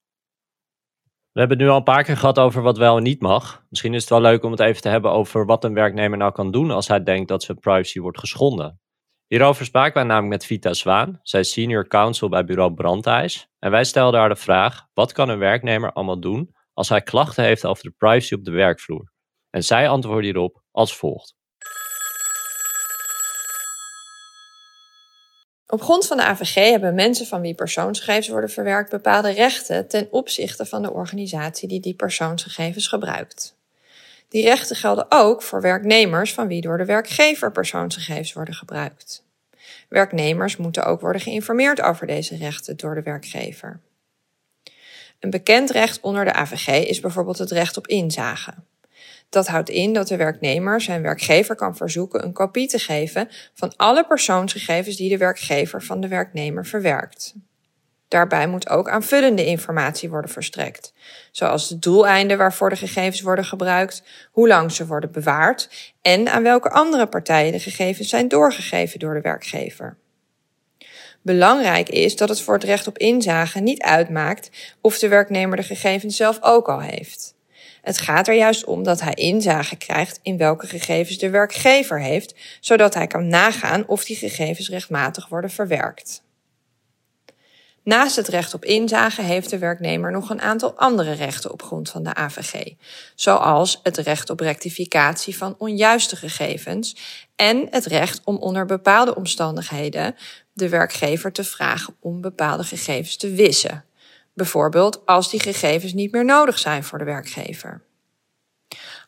We 1.33 1.43
hebben 1.43 1.59
het 1.59 1.67
nu 1.67 1.73
al 1.73 1.79
een 1.79 1.85
paar 1.95 2.05
keer 2.05 2.17
gehad 2.17 2.39
over 2.39 2.63
wat 2.63 2.79
wel 2.79 2.97
en 2.97 3.03
niet 3.03 3.21
mag. 3.21 3.65
Misschien 3.69 3.95
is 3.95 4.01
het 4.01 4.11
wel 4.11 4.21
leuk 4.21 4.43
om 4.43 4.51
het 4.51 4.61
even 4.61 4.83
te 4.83 4.89
hebben 4.89 5.11
over 5.11 5.47
wat 5.47 5.65
een 5.65 5.75
werknemer 5.75 6.19
nou 6.19 6.33
kan 6.33 6.51
doen 6.51 6.71
als 6.71 6.89
hij 6.89 7.03
denkt 7.03 7.29
dat 7.29 7.43
zijn 7.43 7.59
privacy 7.59 8.01
wordt 8.01 8.19
geschonden. 8.19 8.81
Hierover 9.29 9.65
spraken 9.65 9.95
wij 9.95 10.03
namelijk 10.03 10.33
met 10.33 10.47
Vita 10.47 10.73
Zwaan. 10.73 11.21
Zij 11.23 11.43
senior 11.43 11.87
counsel 11.87 12.29
bij 12.29 12.45
bureau 12.45 12.75
Brandijs. 12.75 13.49
En 13.59 13.71
wij 13.71 13.85
stelden 13.85 14.21
haar 14.21 14.29
de 14.29 14.37
vraag, 14.37 14.87
wat 14.95 15.13
kan 15.13 15.29
een 15.29 15.39
werknemer 15.39 15.93
allemaal 15.93 16.21
doen 16.21 16.55
als 16.73 16.89
hij 16.89 17.03
klachten 17.03 17.45
heeft 17.45 17.65
over 17.67 17.83
de 17.83 17.95
privacy 17.99 18.35
op 18.35 18.45
de 18.45 18.51
werkvloer? 18.51 19.13
En 19.51 19.63
zij 19.63 19.89
antwoordde 19.89 20.27
hierop 20.27 20.63
als 20.71 20.97
volgt. 20.97 21.35
Op 25.67 25.83
grond 25.83 26.07
van 26.07 26.17
de 26.17 26.23
AVG 26.23 26.55
hebben 26.55 26.95
mensen 26.95 27.27
van 27.27 27.41
wie 27.41 27.55
persoonsgegevens 27.55 28.29
worden 28.29 28.51
verwerkt 28.51 28.91
bepaalde 28.91 29.31
rechten 29.31 29.89
ten 29.89 30.09
opzichte 30.11 30.67
van 30.67 30.83
de 30.83 30.93
organisatie 30.93 31.69
die 31.69 31.81
die 31.81 31.95
persoonsgegevens 31.95 32.89
gebruikt. 32.89 33.56
Die 34.29 34.45
rechten 34.45 34.77
gelden 34.77 35.07
ook 35.09 35.43
voor 35.43 35.61
werknemers 35.61 36.35
van 36.35 36.49
wie 36.49 36.61
door 36.61 36.79
de 36.79 36.85
werkgever 36.85 37.53
persoonsgegevens 37.53 38.33
worden 38.33 38.55
gebruikt. 38.55 39.25
Werknemers 39.89 40.57
moeten 40.57 40.85
ook 40.85 41.01
worden 41.01 41.21
geïnformeerd 41.21 41.81
over 41.81 42.07
deze 42.07 42.37
rechten 42.37 42.77
door 42.77 42.95
de 42.95 43.03
werkgever. 43.03 43.81
Een 45.21 45.31
bekend 45.31 45.71
recht 45.71 46.01
onder 46.01 46.25
de 46.25 46.33
AVG 46.33 46.69
is 46.69 47.01
bijvoorbeeld 47.01 47.39
het 47.39 47.51
recht 47.51 47.77
op 47.77 47.87
inzage. 47.87 48.55
Dat 49.29 49.47
houdt 49.47 49.69
in 49.69 49.93
dat 49.93 50.09
de 50.09 50.17
werknemer 50.17 50.81
zijn 50.81 51.03
werkgever 51.03 51.55
kan 51.55 51.77
verzoeken 51.77 52.25
een 52.25 52.33
kopie 52.33 52.69
te 52.69 52.79
geven 52.79 53.29
van 53.55 53.77
alle 53.77 54.07
persoonsgegevens 54.07 54.97
die 54.97 55.09
de 55.09 55.17
werkgever 55.17 55.83
van 55.83 56.01
de 56.01 56.09
werknemer 56.09 56.67
verwerkt. 56.67 57.35
Daarbij 58.17 58.47
moet 58.47 58.69
ook 58.69 58.89
aanvullende 58.89 59.45
informatie 59.45 60.11
worden 60.11 60.31
verstrekt, 60.31 60.93
zoals 61.31 61.69
de 61.69 61.79
doeleinden 61.79 62.39
waarvoor 62.39 62.71
de 62.71 62.77
gegevens 62.77 63.21
worden 63.21 63.45
gebruikt, 63.45 64.03
hoe 64.31 64.49
lang 64.49 64.73
ze 64.73 64.87
worden 64.87 65.13
bewaard 65.13 65.95
en 66.03 66.29
aan 66.29 66.43
welke 66.43 66.71
andere 66.71 67.07
partijen 67.07 67.53
de 67.53 67.59
gegevens 67.59 68.09
zijn 68.09 68.29
doorgegeven 68.29 68.99
door 68.99 69.15
de 69.15 69.21
werkgever. 69.21 69.97
Belangrijk 71.23 71.89
is 71.89 72.17
dat 72.17 72.29
het 72.29 72.41
voor 72.41 72.55
het 72.55 72.65
recht 72.65 72.87
op 72.87 72.99
inzage 72.99 73.61
niet 73.61 73.83
uitmaakt 73.83 74.51
of 74.81 74.99
de 74.99 75.09
werknemer 75.09 75.57
de 75.57 75.63
gegevens 75.63 76.17
zelf 76.17 76.39
ook 76.41 76.69
al 76.69 76.81
heeft. 76.81 77.35
Het 77.83 77.99
gaat 77.99 78.29
er 78.29 78.35
juist 78.35 78.65
om 78.65 78.83
dat 78.83 79.01
hij 79.01 79.15
inzage 79.15 79.77
krijgt 79.77 80.19
in 80.23 80.37
welke 80.37 80.67
gegevens 80.67 81.19
de 81.19 81.31
werkgever 81.31 82.01
heeft, 82.01 82.35
zodat 82.61 82.95
hij 82.95 83.07
kan 83.07 83.29
nagaan 83.29 83.87
of 83.87 84.05
die 84.05 84.17
gegevens 84.17 84.69
rechtmatig 84.69 85.29
worden 85.29 85.51
verwerkt. 85.51 86.25
Naast 87.87 88.17
het 88.17 88.29
recht 88.29 88.55
op 88.55 88.65
inzage 88.65 89.23
heeft 89.23 89.51
de 89.51 89.59
werknemer 89.59 90.13
nog 90.13 90.31
een 90.31 90.41
aantal 90.41 90.73
andere 90.77 91.13
rechten 91.13 91.53
op 91.53 91.63
grond 91.63 91.91
van 91.91 92.03
de 92.03 92.15
AVG, 92.15 92.73
zoals 93.15 93.81
het 93.83 93.97
recht 93.97 94.31
op 94.31 94.41
rectificatie 94.41 95.37
van 95.37 95.55
onjuiste 95.59 96.17
gegevens 96.17 96.97
en 97.37 97.67
het 97.71 97.85
recht 97.85 98.21
om 98.25 98.37
onder 98.37 98.67
bepaalde 98.67 99.15
omstandigheden 99.15 100.17
de 100.53 100.69
werkgever 100.69 101.33
te 101.33 101.45
vragen 101.45 101.97
om 102.01 102.21
bepaalde 102.21 102.65
gegevens 102.65 103.17
te 103.17 103.31
wissen. 103.31 103.85
Bijvoorbeeld 104.35 105.07
als 105.07 105.31
die 105.31 105.41
gegevens 105.41 105.93
niet 105.93 106.13
meer 106.13 106.25
nodig 106.25 106.59
zijn 106.59 106.85
voor 106.85 106.99
de 106.99 107.05
werkgever. 107.05 107.83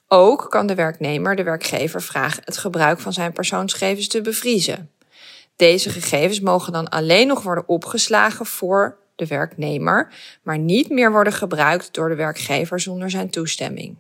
Ook 0.08 0.50
kan 0.50 0.66
de 0.66 0.74
werknemer 0.74 1.36
de 1.36 1.42
werkgever 1.42 2.02
vragen 2.02 2.42
het 2.44 2.56
gebruik 2.56 3.00
van 3.00 3.12
zijn 3.12 3.32
persoonsgegevens 3.32 4.08
te 4.08 4.20
bevriezen. 4.20 4.90
Deze 5.58 5.90
gegevens 5.90 6.40
mogen 6.40 6.72
dan 6.72 6.88
alleen 6.88 7.26
nog 7.26 7.42
worden 7.42 7.68
opgeslagen 7.68 8.46
voor 8.46 8.98
de 9.16 9.26
werknemer, 9.26 10.12
maar 10.42 10.58
niet 10.58 10.88
meer 10.88 11.12
worden 11.12 11.32
gebruikt 11.32 11.94
door 11.94 12.08
de 12.08 12.14
werkgever 12.14 12.80
zonder 12.80 13.10
zijn 13.10 13.30
toestemming. 13.30 13.96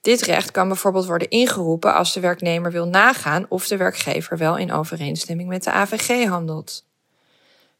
Dit 0.00 0.20
recht 0.20 0.50
kan 0.50 0.68
bijvoorbeeld 0.68 1.06
worden 1.06 1.30
ingeroepen 1.30 1.94
als 1.94 2.12
de 2.12 2.20
werknemer 2.20 2.70
wil 2.70 2.86
nagaan 2.86 3.46
of 3.48 3.66
de 3.66 3.76
werkgever 3.76 4.38
wel 4.38 4.56
in 4.56 4.72
overeenstemming 4.72 5.48
met 5.48 5.64
de 5.64 5.70
AVG 5.70 6.28
handelt. 6.28 6.84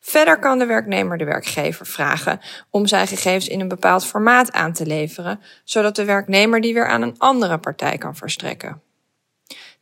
Verder 0.00 0.38
kan 0.38 0.58
de 0.58 0.66
werknemer 0.66 1.18
de 1.18 1.24
werkgever 1.24 1.86
vragen 1.86 2.40
om 2.70 2.86
zijn 2.86 3.06
gegevens 3.06 3.48
in 3.48 3.60
een 3.60 3.68
bepaald 3.68 4.04
formaat 4.04 4.52
aan 4.52 4.72
te 4.72 4.86
leveren, 4.86 5.40
zodat 5.64 5.96
de 5.96 6.04
werknemer 6.04 6.60
die 6.60 6.74
weer 6.74 6.86
aan 6.86 7.02
een 7.02 7.18
andere 7.18 7.58
partij 7.58 7.98
kan 7.98 8.16
verstrekken. 8.16 8.85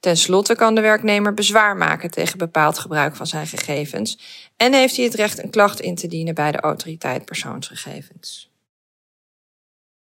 Ten 0.04 0.16
slotte 0.16 0.54
kan 0.54 0.75
de 0.75 0.80
werknemer 0.80 1.34
bezwaar 1.34 1.76
maken 1.76 2.11
tegen 2.11 2.38
bepaald 2.38 2.78
gebruik 2.78 3.16
van 3.16 3.26
zijn 3.26 3.46
gegevens 3.46 4.18
en 4.56 4.75
heeft 4.75 4.96
hij 4.96 5.04
het 5.04 5.14
recht 5.14 5.42
een 5.42 5.50
klacht 5.50 5.80
in 5.80 5.94
te 5.94 6.06
dienen 6.06 6.34
bij 6.34 6.52
de 6.52 6.61
autoriteit 6.61 7.25
persoonsgegevens. 7.25 8.50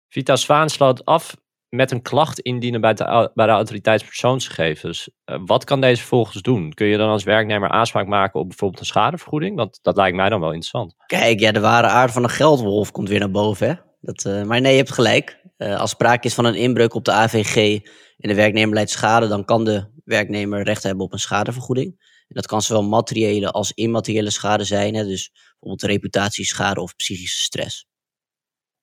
Vita 0.10 0.36
Zwaan 0.36 0.70
sloot 0.70 1.06
af 1.06 1.36
met 1.70 1.92
een 1.92 2.02
klacht 2.02 2.40
indienen 2.40 2.82
bij 2.82 2.94
de, 2.94 3.32
bij 3.34 3.46
de 3.46 3.52
autoriteit 3.52 4.06
persoonsgegevens. 4.06 5.10
Uh, 5.26 5.38
wat 5.46 5.64
kan 5.64 5.82
deze 5.82 6.00
vervolgens 6.00 6.42
doen? 6.42 6.74
Kun 6.74 6.88
je 6.88 6.98
dan 6.98 7.10
als 7.10 7.24
werknemer 7.24 7.70
aanspraak 7.70 8.08
maken 8.08 8.40
op 8.40 8.48
bijvoorbeeld 8.48 8.80
een 8.80 8.86
schadevergoeding? 8.86 9.56
Want 9.56 9.80
dat 9.82 9.96
lijkt 9.96 10.16
mij 10.16 10.30
dan 10.30 10.40
wel 10.40 10.52
interessant. 10.52 10.96
Kijk, 11.06 11.40
ja, 11.40 11.52
de 11.52 11.60
ware 11.60 11.88
aard 11.88 12.12
van 12.12 12.24
een 12.24 12.30
geldwolf 12.30 12.92
komt 12.92 13.10
weer 13.10 13.20
naar 13.20 13.32
boven. 13.32 13.68
Hè? 13.68 13.74
Dat, 14.02 14.26
uh, 14.26 14.44
maar 14.44 14.62
nee, 14.62 14.72
je 14.72 14.78
hebt 14.78 14.92
gelijk. 14.92 15.46
Uh, 15.58 15.80
als 15.80 15.90
sprake 15.90 16.28
is 16.28 16.34
van 16.34 16.46
een 16.46 16.56
inbreuk 16.56 16.94
op 16.94 17.06
de 17.06 17.12
AVG 17.12 17.80
en 18.18 18.30
de 18.30 18.36
werknemer 18.36 18.74
leidt 18.74 18.90
schade, 18.90 19.28
dan 19.28 19.46
kan 19.46 19.66
de 19.66 19.86
werknemer 20.04 20.64
recht 20.64 20.84
hebben 20.84 21.06
op 21.06 21.14
een 21.14 21.20
schadevergoeding. 21.20 21.96
En 22.00 22.36
dat 22.36 22.48
kan 22.48 22.62
zowel 22.62 22.84
materiële 22.84 23.52
als 23.52 23.72
immateriële 23.72 24.30
schade 24.30 24.64
zijn. 24.64 24.96
Hè? 24.96 25.04
Dus 25.04 25.32
bijvoorbeeld 25.32 25.92
reputatieschade 25.92 26.82
of 26.82 26.96
psychische 26.96 27.44
stress. 27.44 27.88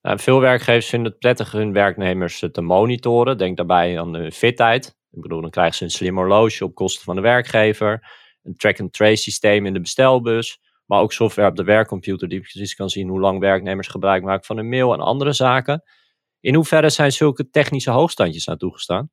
Veel 0.01 0.41
werkgevers 0.41 0.87
vinden 0.87 1.11
het 1.11 1.21
prettig 1.21 1.53
hun 1.53 1.73
werknemers 1.73 2.45
te 2.53 2.61
monitoren. 2.61 3.39
Denk 3.39 3.57
daarbij 3.57 4.01
aan 4.01 4.13
de 4.13 4.33
fitheid. 4.33 4.87
Ik 5.11 5.21
bedoel, 5.21 5.41
dan 5.41 5.51
krijgen 5.51 5.77
ze 5.77 5.85
een 5.85 5.91
slim 5.91 6.17
horloge 6.17 6.65
op 6.65 6.75
kosten 6.75 7.05
van 7.05 7.15
de 7.15 7.21
werkgever. 7.21 8.09
Een 8.43 8.57
track-and-trace 8.57 9.23
systeem 9.23 9.67
in 9.67 9.73
de 9.73 9.81
bestelbus. 9.81 10.61
Maar 10.87 11.01
ook 11.01 11.13
software 11.13 11.49
op 11.49 11.57
de 11.57 11.65
werkcomputer 11.65 12.29
die 12.29 12.41
precies 12.41 12.75
kan 12.75 12.91
zien 12.91 13.09
hoe 13.09 13.21
lang 13.21 13.41
werknemers 13.41 13.89
gebruik 13.89 14.23
maken 14.23 14.45
van 14.45 14.59
een 14.59 14.69
mail 14.69 14.93
en 14.93 15.01
andere 15.01 15.33
zaken. 15.33 15.83
In 16.41 16.55
hoeverre 16.55 16.91
zijn 16.91 17.13
zulke 17.13 17.51
technische 17.51 17.91
hoogstandjes 17.91 18.47
nou 18.47 18.59
toegestaan? 18.59 19.11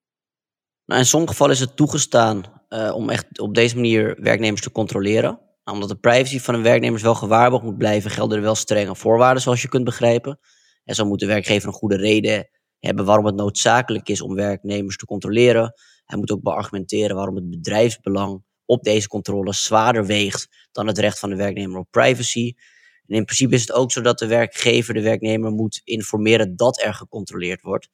In 0.97 1.05
sommige 1.05 1.31
gevallen 1.31 1.53
is 1.55 1.59
het 1.59 1.75
toegestaan 1.75 2.43
uh, 2.69 2.95
om 2.95 3.09
echt 3.09 3.39
op 3.39 3.55
deze 3.55 3.75
manier 3.75 4.17
werknemers 4.19 4.61
te 4.61 4.71
controleren. 4.71 5.39
Nou, 5.63 5.77
omdat 5.77 5.89
de 5.89 5.95
privacy 5.95 6.39
van 6.39 6.53
een 6.53 6.63
werknemers 6.63 7.01
wel 7.01 7.15
gewaarborgd 7.15 7.65
moet 7.65 7.77
blijven, 7.77 8.11
gelden 8.11 8.37
er 8.37 8.43
wel 8.43 8.55
strenge 8.55 8.95
voorwaarden, 8.95 9.41
zoals 9.41 9.61
je 9.61 9.67
kunt 9.67 9.83
begrijpen. 9.83 10.39
En 10.83 10.95
zo 10.95 11.05
moet 11.05 11.19
de 11.19 11.25
werkgever 11.25 11.67
een 11.67 11.73
goede 11.73 11.97
reden 11.97 12.49
hebben 12.79 13.05
waarom 13.05 13.25
het 13.25 13.35
noodzakelijk 13.35 14.09
is 14.09 14.21
om 14.21 14.35
werknemers 14.35 14.97
te 14.97 15.05
controleren. 15.05 15.73
Hij 16.05 16.17
moet 16.17 16.31
ook 16.31 16.41
beargumenteren 16.41 17.15
waarom 17.15 17.35
het 17.35 17.49
bedrijfsbelang 17.49 18.43
op 18.65 18.83
deze 18.83 19.07
controle 19.07 19.53
zwaarder 19.53 20.05
weegt 20.05 20.67
dan 20.71 20.87
het 20.87 20.97
recht 20.97 21.19
van 21.19 21.29
de 21.29 21.35
werknemer 21.35 21.79
op 21.79 21.87
privacy. 21.91 22.53
En 23.07 23.15
in 23.15 23.25
principe 23.25 23.55
is 23.55 23.61
het 23.61 23.71
ook 23.71 23.91
zo 23.91 24.01
dat 24.01 24.19
de 24.19 24.27
werkgever 24.27 24.93
de 24.93 25.01
werknemer 25.01 25.51
moet 25.51 25.81
informeren 25.83 26.55
dat 26.55 26.81
er 26.81 26.93
gecontroleerd 26.93 27.61
wordt. 27.61 27.89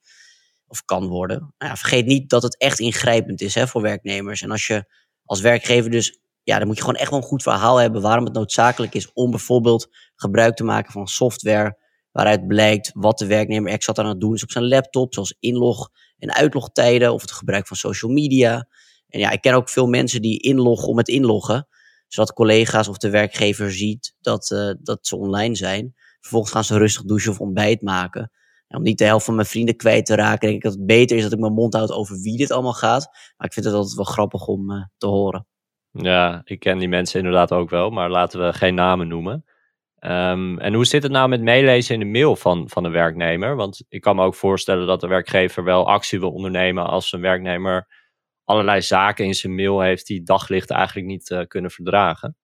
Of 0.68 0.84
kan 0.84 1.06
worden. 1.06 1.54
Nou 1.58 1.76
vergeet 1.76 2.06
niet 2.06 2.30
dat 2.30 2.42
het 2.42 2.56
echt 2.56 2.78
ingrijpend 2.78 3.40
is 3.40 3.54
hè, 3.54 3.66
voor 3.66 3.82
werknemers. 3.82 4.42
En 4.42 4.50
als 4.50 4.66
je 4.66 4.84
als 5.24 5.40
werkgever 5.40 5.90
dus, 5.90 6.20
ja, 6.42 6.58
dan 6.58 6.66
moet 6.66 6.76
je 6.76 6.82
gewoon 6.82 6.96
echt 6.96 7.10
wel 7.10 7.18
een 7.18 7.24
goed 7.24 7.42
verhaal 7.42 7.76
hebben 7.76 8.02
waarom 8.02 8.24
het 8.24 8.34
noodzakelijk 8.34 8.94
is 8.94 9.12
om 9.12 9.30
bijvoorbeeld 9.30 9.88
gebruik 10.14 10.56
te 10.56 10.64
maken 10.64 10.92
van 10.92 11.06
software 11.06 11.78
waaruit 12.12 12.46
blijkt 12.46 12.90
wat 12.94 13.18
de 13.18 13.26
werknemer 13.26 13.72
exact 13.72 13.98
aan 13.98 14.06
het 14.06 14.20
doen 14.20 14.34
is 14.34 14.42
op 14.42 14.50
zijn 14.50 14.68
laptop, 14.68 15.14
zoals 15.14 15.36
inlog- 15.40 15.90
en 16.18 16.32
uitlogtijden 16.32 17.12
of 17.12 17.20
het 17.20 17.32
gebruik 17.32 17.66
van 17.66 17.76
social 17.76 18.12
media. 18.12 18.68
En 19.08 19.20
ja, 19.20 19.30
ik 19.30 19.40
ken 19.40 19.54
ook 19.54 19.68
veel 19.68 19.86
mensen 19.86 20.22
die 20.22 20.40
inloggen 20.40 20.88
om 20.88 20.98
het 20.98 21.08
inloggen, 21.08 21.68
zodat 22.08 22.32
collega's 22.32 22.88
of 22.88 22.98
de 22.98 23.10
werkgever 23.10 23.72
ziet 23.72 24.14
dat, 24.20 24.50
uh, 24.50 24.72
dat 24.80 25.06
ze 25.06 25.16
online 25.16 25.54
zijn. 25.54 25.94
Vervolgens 26.20 26.52
gaan 26.52 26.64
ze 26.64 26.78
rustig 26.78 27.02
douchen 27.04 27.30
of 27.30 27.40
ontbijt 27.40 27.82
maken. 27.82 28.30
En 28.68 28.78
om 28.78 28.82
niet 28.82 28.98
de 28.98 29.04
helft 29.04 29.24
van 29.24 29.34
mijn 29.34 29.46
vrienden 29.46 29.76
kwijt 29.76 30.06
te 30.06 30.14
raken, 30.14 30.40
denk 30.40 30.54
ik 30.54 30.62
dat 30.62 30.72
het 30.72 30.86
beter 30.86 31.16
is 31.16 31.22
dat 31.22 31.32
ik 31.32 31.38
mijn 31.38 31.52
mond 31.52 31.74
houd 31.74 31.92
over 31.92 32.16
wie 32.20 32.36
dit 32.36 32.50
allemaal 32.50 32.72
gaat. 32.72 33.08
Maar 33.36 33.46
ik 33.46 33.52
vind 33.52 33.66
het 33.66 33.74
altijd 33.74 33.96
wel 33.96 34.04
grappig 34.04 34.46
om 34.46 34.70
uh, 34.70 34.84
te 34.96 35.06
horen. 35.06 35.46
Ja, 35.90 36.40
ik 36.44 36.60
ken 36.60 36.78
die 36.78 36.88
mensen 36.88 37.18
inderdaad 37.18 37.52
ook 37.52 37.70
wel, 37.70 37.90
maar 37.90 38.10
laten 38.10 38.46
we 38.46 38.52
geen 38.52 38.74
namen 38.74 39.08
noemen. 39.08 39.44
Um, 40.00 40.58
en 40.58 40.74
hoe 40.74 40.84
zit 40.84 41.02
het 41.02 41.12
nou 41.12 41.28
met 41.28 41.42
meelezen 41.42 41.94
in 41.94 42.00
de 42.00 42.18
mail 42.18 42.36
van, 42.36 42.68
van 42.68 42.84
een 42.84 42.92
werknemer? 42.92 43.56
Want 43.56 43.84
ik 43.88 44.00
kan 44.00 44.16
me 44.16 44.24
ook 44.24 44.34
voorstellen 44.34 44.86
dat 44.86 45.00
de 45.00 45.06
werkgever 45.06 45.64
wel 45.64 45.88
actie 45.88 46.20
wil 46.20 46.32
ondernemen 46.32 46.86
als 46.86 47.12
een 47.12 47.20
werknemer 47.20 47.86
allerlei 48.44 48.82
zaken 48.82 49.24
in 49.24 49.34
zijn 49.34 49.54
mail 49.54 49.80
heeft 49.80 50.06
die 50.06 50.22
daglicht 50.22 50.70
eigenlijk 50.70 51.06
niet 51.06 51.30
uh, 51.30 51.40
kunnen 51.46 51.70
verdragen. 51.70 52.36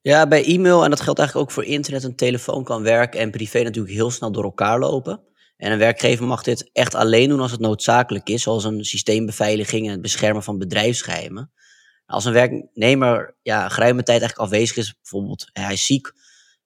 Ja, 0.00 0.28
bij 0.28 0.44
e-mail, 0.44 0.84
en 0.84 0.90
dat 0.90 1.00
geldt 1.00 1.18
eigenlijk 1.18 1.48
ook 1.48 1.54
voor 1.54 1.64
internet 1.64 2.04
en 2.04 2.16
telefoon, 2.16 2.64
kan 2.64 2.82
werk 2.82 3.14
en 3.14 3.30
privé 3.30 3.62
natuurlijk 3.62 3.94
heel 3.94 4.10
snel 4.10 4.32
door 4.32 4.44
elkaar 4.44 4.78
lopen. 4.78 5.22
En 5.56 5.72
een 5.72 5.78
werkgever 5.78 6.26
mag 6.26 6.42
dit 6.42 6.70
echt 6.72 6.94
alleen 6.94 7.28
doen 7.28 7.40
als 7.40 7.50
het 7.50 7.60
noodzakelijk 7.60 8.28
is, 8.28 8.42
zoals 8.42 8.64
een 8.64 8.84
systeembeveiliging 8.84 9.86
en 9.86 9.92
het 9.92 10.02
beschermen 10.02 10.42
van 10.42 10.58
bedrijfsgeheimen. 10.58 11.52
Als 12.06 12.24
een 12.24 12.32
werknemer 12.32 13.36
ja, 13.42 13.68
geruime 13.68 14.02
tijd 14.02 14.20
eigenlijk 14.20 14.50
afwezig 14.50 14.76
is, 14.76 14.94
bijvoorbeeld 14.94 15.50
hij 15.52 15.72
is 15.72 15.86
ziek 15.86 16.12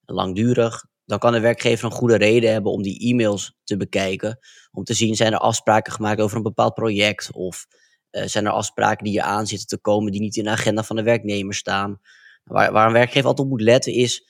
langdurig, 0.05 0.85
dan 1.05 1.19
kan 1.19 1.31
de 1.31 1.39
werkgever 1.39 1.85
een 1.85 1.91
goede 1.91 2.17
reden 2.17 2.51
hebben 2.51 2.71
om 2.71 2.81
die 2.81 2.99
e-mails 2.99 3.57
te 3.63 3.77
bekijken. 3.77 4.39
Om 4.71 4.83
te 4.83 4.93
zien, 4.93 5.15
zijn 5.15 5.33
er 5.33 5.39
afspraken 5.39 5.93
gemaakt 5.93 6.21
over 6.21 6.37
een 6.37 6.43
bepaald 6.43 6.73
project? 6.73 7.31
Of 7.31 7.65
uh, 8.11 8.23
zijn 8.25 8.45
er 8.45 8.51
afspraken 8.51 9.03
die 9.03 9.13
je 9.13 9.21
aan 9.21 9.47
zitten 9.47 9.67
te 9.67 9.77
komen 9.77 10.11
die 10.11 10.21
niet 10.21 10.35
in 10.35 10.43
de 10.43 10.49
agenda 10.49 10.83
van 10.83 10.95
de 10.95 11.03
werknemer 11.03 11.53
staan? 11.53 11.99
Waar, 12.43 12.71
waar 12.71 12.87
een 12.87 12.93
werkgever 12.93 13.27
altijd 13.27 13.47
op 13.47 13.53
moet 13.53 13.61
letten 13.61 13.93
is, 13.93 14.27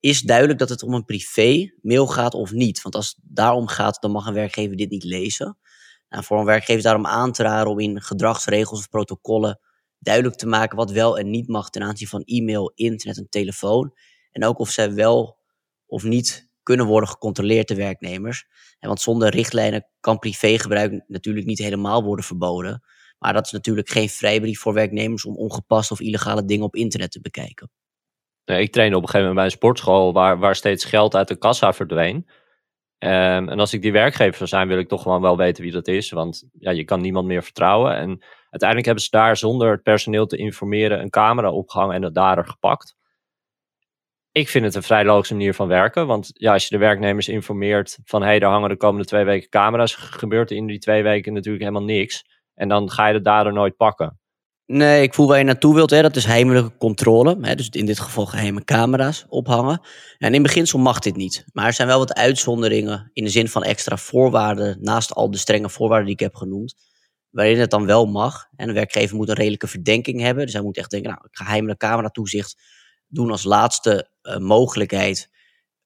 is 0.00 0.20
duidelijk 0.20 0.58
dat 0.58 0.68
het 0.68 0.82
om 0.82 0.94
een 0.94 1.04
privé 1.04 1.72
mail 1.82 2.06
gaat 2.06 2.34
of 2.34 2.52
niet? 2.52 2.82
Want 2.82 2.94
als 2.94 3.08
het 3.08 3.18
daarom 3.22 3.66
gaat, 3.66 4.00
dan 4.00 4.10
mag 4.10 4.26
een 4.26 4.34
werkgever 4.34 4.76
dit 4.76 4.90
niet 4.90 5.04
lezen. 5.04 5.58
Nou, 6.08 6.24
voor 6.24 6.38
een 6.38 6.44
werkgever 6.44 6.76
is 6.76 6.82
daarom 6.82 7.06
aan 7.06 7.32
te 7.32 7.42
raden 7.42 7.70
om 7.70 7.78
in 7.78 8.02
gedragsregels 8.02 8.78
of 8.78 8.88
protocollen 8.88 9.60
duidelijk 9.98 10.36
te 10.36 10.46
maken 10.46 10.76
wat 10.76 10.90
wel 10.90 11.18
en 11.18 11.30
niet 11.30 11.48
mag 11.48 11.70
ten 11.70 11.82
aanzien 11.82 12.08
van 12.08 12.22
e-mail, 12.22 12.72
internet 12.74 13.18
en 13.18 13.28
telefoon. 13.28 13.94
En 14.30 14.44
ook 14.44 14.58
of 14.58 14.70
zij 14.70 14.94
wel 14.94 15.38
of 15.86 16.02
niet 16.02 16.50
kunnen 16.62 16.86
worden 16.86 17.08
gecontroleerd, 17.08 17.68
de 17.68 17.74
werknemers. 17.74 18.46
En 18.78 18.88
want 18.88 19.00
zonder 19.00 19.30
richtlijnen 19.30 19.86
kan 20.00 20.18
privégebruik 20.18 21.04
natuurlijk 21.06 21.46
niet 21.46 21.58
helemaal 21.58 22.04
worden 22.04 22.24
verboden. 22.24 22.82
Maar 23.18 23.32
dat 23.32 23.46
is 23.46 23.52
natuurlijk 23.52 23.88
geen 23.88 24.08
vrijbrief 24.08 24.60
voor 24.60 24.74
werknemers 24.74 25.24
om 25.24 25.36
ongepaste 25.36 25.92
of 25.92 26.00
illegale 26.00 26.44
dingen 26.44 26.64
op 26.64 26.76
internet 26.76 27.10
te 27.10 27.20
bekijken. 27.20 27.70
Nee, 28.48 28.62
ik 28.62 28.72
trainde 28.72 28.96
op 28.96 29.02
een 29.02 29.08
gegeven 29.08 29.28
moment 29.28 29.34
bij 29.34 29.44
een 29.44 29.60
sportschool 29.60 30.12
waar, 30.12 30.38
waar 30.38 30.56
steeds 30.56 30.84
geld 30.84 31.16
uit 31.16 31.28
de 31.28 31.38
kassa 31.38 31.72
verdween. 31.72 32.16
Um, 32.98 33.48
en 33.48 33.60
als 33.60 33.72
ik 33.72 33.82
die 33.82 33.92
werkgever 33.92 34.36
zou 34.36 34.48
zijn, 34.48 34.68
wil 34.68 34.78
ik 34.78 34.88
toch 34.88 35.02
gewoon 35.02 35.20
wel 35.20 35.36
weten 35.36 35.62
wie 35.62 35.72
dat 35.72 35.88
is. 35.88 36.10
Want 36.10 36.48
ja, 36.58 36.70
je 36.70 36.84
kan 36.84 37.00
niemand 37.00 37.26
meer 37.26 37.42
vertrouwen. 37.42 37.96
En 37.96 38.24
uiteindelijk 38.50 38.84
hebben 38.84 39.04
ze 39.04 39.10
daar 39.10 39.36
zonder 39.36 39.70
het 39.70 39.82
personeel 39.82 40.26
te 40.26 40.36
informeren 40.36 41.00
een 41.00 41.10
camera 41.10 41.50
opgehangen 41.50 41.94
en 41.94 42.02
het 42.02 42.14
daar 42.14 42.46
gepakt 42.46 42.96
ik 44.38 44.48
vind 44.48 44.64
het 44.64 44.74
een 44.74 44.82
vrij 44.82 45.04
logische 45.04 45.34
manier 45.34 45.54
van 45.54 45.68
werken. 45.68 46.06
Want 46.06 46.30
ja, 46.34 46.52
als 46.52 46.62
je 46.62 46.70
de 46.70 46.78
werknemers 46.78 47.28
informeert 47.28 47.98
van 48.04 48.20
hé, 48.20 48.28
hey, 48.28 48.40
er 48.40 48.48
hangen 48.48 48.68
de 48.68 48.76
komende 48.76 49.06
twee 49.06 49.24
weken 49.24 49.48
camera's, 49.48 49.94
gebeurt 49.94 50.50
er 50.50 50.56
in 50.56 50.66
die 50.66 50.78
twee 50.78 51.02
weken 51.02 51.32
natuurlijk 51.32 51.64
helemaal 51.64 51.86
niks. 51.86 52.24
En 52.54 52.68
dan 52.68 52.90
ga 52.90 53.06
je 53.06 53.12
de 53.12 53.20
dader 53.20 53.52
nooit 53.52 53.76
pakken. 53.76 54.18
Nee, 54.70 55.02
ik 55.02 55.14
voel 55.14 55.26
waar 55.26 55.38
je 55.38 55.44
naartoe 55.44 55.74
wilt. 55.74 55.90
Hè. 55.90 56.02
Dat 56.02 56.16
is 56.16 56.24
heimelijke 56.24 56.76
controle. 56.76 57.38
Hè. 57.40 57.54
Dus 57.54 57.68
in 57.68 57.86
dit 57.86 58.00
geval 58.00 58.26
geheime 58.26 58.64
camera's 58.64 59.26
ophangen. 59.28 59.80
En 60.18 60.34
in 60.34 60.42
beginsel 60.42 60.78
mag 60.78 60.98
dit 60.98 61.16
niet. 61.16 61.44
Maar 61.52 61.66
er 61.66 61.72
zijn 61.72 61.88
wel 61.88 61.98
wat 61.98 62.14
uitzonderingen 62.14 63.10
in 63.12 63.24
de 63.24 63.30
zin 63.30 63.48
van 63.48 63.62
extra 63.62 63.96
voorwaarden. 63.96 64.78
Naast 64.80 65.14
al 65.14 65.30
de 65.30 65.38
strenge 65.38 65.70
voorwaarden 65.70 66.06
die 66.06 66.14
ik 66.14 66.20
heb 66.20 66.34
genoemd. 66.34 66.74
Waarin 67.30 67.60
het 67.60 67.70
dan 67.70 67.86
wel 67.86 68.06
mag. 68.06 68.48
En 68.56 68.68
een 68.68 68.74
werkgever 68.74 69.16
moet 69.16 69.28
een 69.28 69.34
redelijke 69.34 69.66
verdenking 69.66 70.20
hebben. 70.20 70.44
Dus 70.44 70.54
hij 70.54 70.62
moet 70.62 70.76
echt 70.76 70.90
denken, 70.90 71.10
nou, 71.10 71.22
ik 71.24 71.36
ga 71.36 71.44
heimelijk 71.44 71.78
camera 71.78 72.08
toezicht 72.08 72.56
doen 73.06 73.30
als 73.30 73.44
laatste 73.44 74.10
uh, 74.22 74.36
mogelijkheid, 74.36 75.30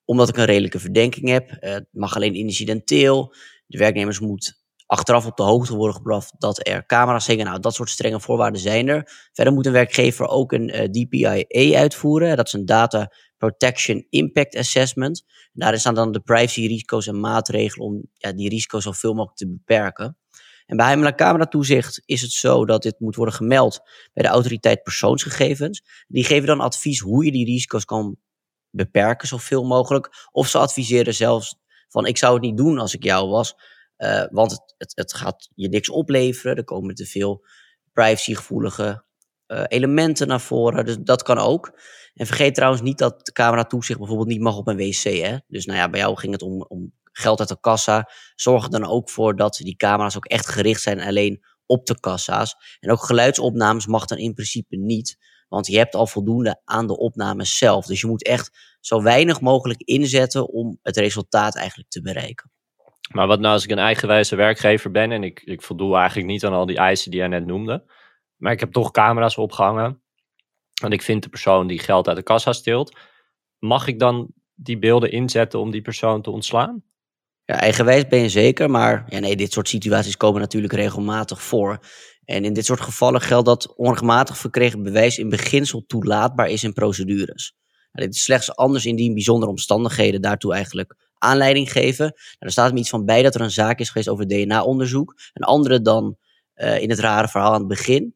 omdat 0.04 0.28
ik 0.28 0.36
een 0.36 0.44
redelijke 0.44 0.78
verdenking 0.78 1.28
heb. 1.28 1.50
Uh, 1.50 1.72
het 1.72 1.86
mag 1.90 2.16
alleen 2.16 2.34
incidenteel. 2.34 3.34
De 3.66 3.78
werknemers 3.78 4.20
moet 4.20 4.61
achteraf 4.92 5.26
op 5.26 5.36
de 5.36 5.42
hoogte 5.42 5.76
worden 5.76 5.96
gebracht 5.96 6.34
dat 6.38 6.66
er 6.66 6.86
camera's 6.86 7.24
zingen. 7.24 7.46
Nou, 7.46 7.60
dat 7.60 7.74
soort 7.74 7.88
strenge 7.88 8.20
voorwaarden 8.20 8.60
zijn 8.60 8.88
er. 8.88 9.28
Verder 9.32 9.52
moet 9.52 9.66
een 9.66 9.72
werkgever 9.72 10.26
ook 10.26 10.52
een 10.52 10.68
uh, 10.68 11.04
DPIA 11.04 11.44
uitvoeren. 11.78 12.36
Dat 12.36 12.46
is 12.46 12.52
een 12.52 12.66
Data 12.66 13.12
Protection 13.36 14.06
Impact 14.10 14.56
Assessment. 14.56 15.24
Daarin 15.52 15.80
staan 15.80 15.94
dan 15.94 16.12
de 16.12 16.20
privacy 16.20 16.66
risico's 16.66 17.06
en 17.06 17.20
maatregelen 17.20 17.86
om 17.86 18.02
ja, 18.12 18.32
die 18.32 18.48
risico's 18.48 18.82
zoveel 18.82 19.14
mogelijk 19.14 19.36
te 19.36 19.48
beperken. 19.48 20.18
En 20.66 20.76
bij 20.76 20.86
heimelijk 20.86 21.16
cameratoezicht 21.16 22.02
is 22.04 22.22
het 22.22 22.30
zo 22.30 22.64
dat 22.64 22.82
dit 22.82 23.00
moet 23.00 23.16
worden 23.16 23.34
gemeld 23.34 23.80
bij 24.12 24.24
de 24.24 24.30
autoriteit 24.30 24.82
persoonsgegevens. 24.82 26.04
Die 26.08 26.24
geven 26.24 26.46
dan 26.46 26.60
advies 26.60 27.00
hoe 27.00 27.24
je 27.24 27.32
die 27.32 27.44
risico's 27.44 27.84
kan 27.84 28.16
beperken 28.70 29.28
zoveel 29.28 29.64
mogelijk. 29.64 30.28
Of 30.32 30.48
ze 30.48 30.58
adviseren 30.58 31.14
zelfs 31.14 31.56
van 31.88 32.06
ik 32.06 32.16
zou 32.16 32.32
het 32.34 32.42
niet 32.42 32.56
doen 32.56 32.78
als 32.78 32.94
ik 32.94 33.04
jou 33.04 33.28
was. 33.28 33.54
Uh, 34.02 34.24
want 34.30 34.50
het, 34.50 34.74
het, 34.78 34.92
het, 34.94 35.14
gaat 35.14 35.50
je 35.54 35.68
niks 35.68 35.90
opleveren. 35.90 36.56
Er 36.56 36.64
komen 36.64 36.94
te 36.94 37.06
veel 37.06 37.46
privacygevoelige 37.92 39.04
uh, 39.46 39.64
elementen 39.68 40.26
naar 40.26 40.40
voren. 40.40 40.84
Dus 40.84 40.96
dat 41.00 41.22
kan 41.22 41.38
ook. 41.38 41.78
En 42.14 42.26
vergeet 42.26 42.54
trouwens 42.54 42.82
niet 42.82 42.98
dat 42.98 43.32
camera 43.32 43.64
toezicht 43.64 43.98
bijvoorbeeld 43.98 44.28
niet 44.28 44.40
mag 44.40 44.56
op 44.56 44.68
een 44.68 44.76
wc. 44.76 45.02
Hè? 45.02 45.36
Dus 45.46 45.66
nou 45.66 45.78
ja, 45.78 45.90
bij 45.90 46.00
jou 46.00 46.16
ging 46.16 46.32
het 46.32 46.42
om, 46.42 46.62
om 46.62 46.92
geld 47.12 47.40
uit 47.40 47.48
de 47.48 47.60
kassa. 47.60 48.10
Zorg 48.34 48.64
er 48.64 48.70
dan 48.70 48.86
ook 48.86 49.10
voor 49.10 49.36
dat 49.36 49.56
die 49.56 49.76
camera's 49.76 50.16
ook 50.16 50.26
echt 50.26 50.48
gericht 50.48 50.82
zijn 50.82 51.00
alleen 51.00 51.44
op 51.66 51.86
de 51.86 52.00
kassa's. 52.00 52.56
En 52.80 52.90
ook 52.90 53.04
geluidsopnames 53.04 53.86
mag 53.86 54.04
dan 54.04 54.18
in 54.18 54.34
principe 54.34 54.76
niet. 54.76 55.16
Want 55.48 55.66
je 55.66 55.76
hebt 55.76 55.94
al 55.94 56.06
voldoende 56.06 56.60
aan 56.64 56.86
de 56.86 56.98
opnames 56.98 57.58
zelf. 57.58 57.86
Dus 57.86 58.00
je 58.00 58.06
moet 58.06 58.24
echt 58.24 58.76
zo 58.80 59.02
weinig 59.02 59.40
mogelijk 59.40 59.80
inzetten 59.80 60.48
om 60.48 60.78
het 60.82 60.96
resultaat 60.96 61.56
eigenlijk 61.56 61.90
te 61.90 62.00
bereiken. 62.00 62.51
Maar 63.12 63.26
wat 63.26 63.40
nou 63.40 63.54
als 63.54 63.64
ik 63.64 63.70
een 63.70 63.78
eigenwijze 63.78 64.36
werkgever 64.36 64.90
ben 64.90 65.12
en 65.12 65.24
ik, 65.24 65.42
ik 65.44 65.62
voldoe 65.62 65.96
eigenlijk 65.96 66.28
niet 66.28 66.44
aan 66.44 66.52
al 66.52 66.66
die 66.66 66.76
eisen 66.76 67.10
die 67.10 67.20
jij 67.20 67.28
net 67.28 67.46
noemde. 67.46 67.84
Maar 68.36 68.52
ik 68.52 68.60
heb 68.60 68.72
toch 68.72 68.90
camera's 68.90 69.38
opgehangen. 69.38 70.02
En 70.82 70.90
ik 70.90 71.02
vind 71.02 71.22
de 71.22 71.28
persoon 71.28 71.66
die 71.66 71.78
geld 71.78 72.08
uit 72.08 72.16
de 72.16 72.22
kassa 72.22 72.52
steelt. 72.52 72.98
Mag 73.58 73.86
ik 73.86 73.98
dan 73.98 74.32
die 74.54 74.78
beelden 74.78 75.10
inzetten 75.10 75.60
om 75.60 75.70
die 75.70 75.82
persoon 75.82 76.22
te 76.22 76.30
ontslaan? 76.30 76.82
Ja, 77.44 77.60
eigenwijs 77.60 78.06
ben 78.06 78.18
je 78.18 78.28
zeker, 78.28 78.70
maar 78.70 79.04
ja, 79.08 79.18
nee, 79.18 79.36
dit 79.36 79.52
soort 79.52 79.68
situaties 79.68 80.16
komen 80.16 80.40
natuurlijk 80.40 80.72
regelmatig 80.72 81.42
voor. 81.42 81.78
En 82.24 82.44
in 82.44 82.52
dit 82.52 82.64
soort 82.64 82.80
gevallen 82.80 83.20
geldt 83.20 83.46
dat 83.46 83.76
onrechtmatig 83.76 84.36
verkregen 84.36 84.82
bewijs 84.82 85.18
in 85.18 85.28
beginsel 85.28 85.84
toelaatbaar 85.86 86.48
is 86.48 86.64
in 86.64 86.72
procedures. 86.72 87.54
Nou, 87.92 88.06
dit 88.06 88.14
is 88.14 88.24
slechts 88.24 88.56
anders 88.56 88.86
indien 88.86 89.14
bijzondere 89.14 89.50
omstandigheden 89.50 90.22
daartoe 90.22 90.54
eigenlijk 90.54 91.11
aanleiding 91.22 91.72
geven. 91.72 92.04
Nou, 92.06 92.36
er 92.38 92.50
staat 92.50 92.72
me 92.72 92.78
iets 92.78 92.90
van 92.90 93.04
bij 93.04 93.22
dat 93.22 93.34
er 93.34 93.40
een 93.40 93.50
zaak 93.50 93.78
is 93.78 93.88
geweest 93.88 94.08
over 94.08 94.26
DNA-onderzoek. 94.26 95.14
Een 95.32 95.44
andere 95.44 95.82
dan 95.82 96.16
uh, 96.56 96.80
in 96.80 96.90
het 96.90 96.98
rare 96.98 97.28
verhaal 97.28 97.52
aan 97.52 97.58
het 97.58 97.68
begin. 97.68 98.14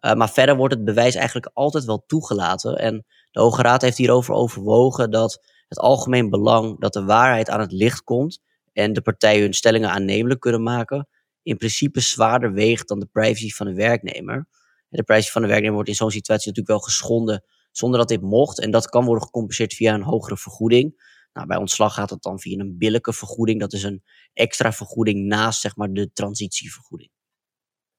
Uh, 0.00 0.12
maar 0.12 0.30
verder 0.30 0.56
wordt 0.56 0.74
het 0.74 0.84
bewijs 0.84 1.14
eigenlijk 1.14 1.50
altijd 1.54 1.84
wel 1.84 2.04
toegelaten. 2.06 2.76
En 2.78 3.04
de 3.30 3.40
Hoge 3.40 3.62
Raad 3.62 3.82
heeft 3.82 3.96
hierover 3.96 4.34
overwogen 4.34 5.10
dat 5.10 5.40
het 5.68 5.78
algemeen 5.78 6.30
belang 6.30 6.80
dat 6.80 6.92
de 6.92 7.04
waarheid 7.04 7.50
aan 7.50 7.60
het 7.60 7.72
licht 7.72 8.02
komt 8.02 8.40
en 8.72 8.92
de 8.92 9.02
partijen 9.02 9.42
hun 9.42 9.54
stellingen 9.54 9.90
aannemelijk 9.90 10.40
kunnen 10.40 10.62
maken, 10.62 11.08
in 11.42 11.56
principe 11.56 12.00
zwaarder 12.00 12.52
weegt 12.52 12.88
dan 12.88 13.00
de 13.00 13.08
privacy 13.12 13.50
van 13.50 13.66
de 13.66 13.74
werknemer. 13.74 14.46
De 14.88 15.02
privacy 15.02 15.30
van 15.30 15.42
de 15.42 15.48
werknemer 15.48 15.74
wordt 15.74 15.88
in 15.90 15.96
zo'n 15.96 16.10
situatie 16.10 16.48
natuurlijk 16.48 16.78
wel 16.78 16.86
geschonden 16.86 17.44
zonder 17.70 17.98
dat 17.98 18.08
dit 18.08 18.20
mocht. 18.20 18.60
En 18.60 18.70
dat 18.70 18.88
kan 18.88 19.04
worden 19.04 19.24
gecompenseerd 19.24 19.74
via 19.74 19.94
een 19.94 20.02
hogere 20.02 20.36
vergoeding. 20.36 21.14
Nou, 21.36 21.48
bij 21.48 21.56
ontslag 21.56 21.94
gaat 21.94 22.10
het 22.10 22.22
dan 22.22 22.40
via 22.40 22.58
een 22.58 22.78
billijke 22.78 23.12
vergoeding. 23.12 23.60
Dat 23.60 23.72
is 23.72 23.82
een 23.82 24.02
extra 24.32 24.72
vergoeding 24.72 25.26
naast 25.26 25.60
zeg 25.60 25.76
maar, 25.76 25.92
de 25.92 26.12
transitievergoeding. 26.12 27.10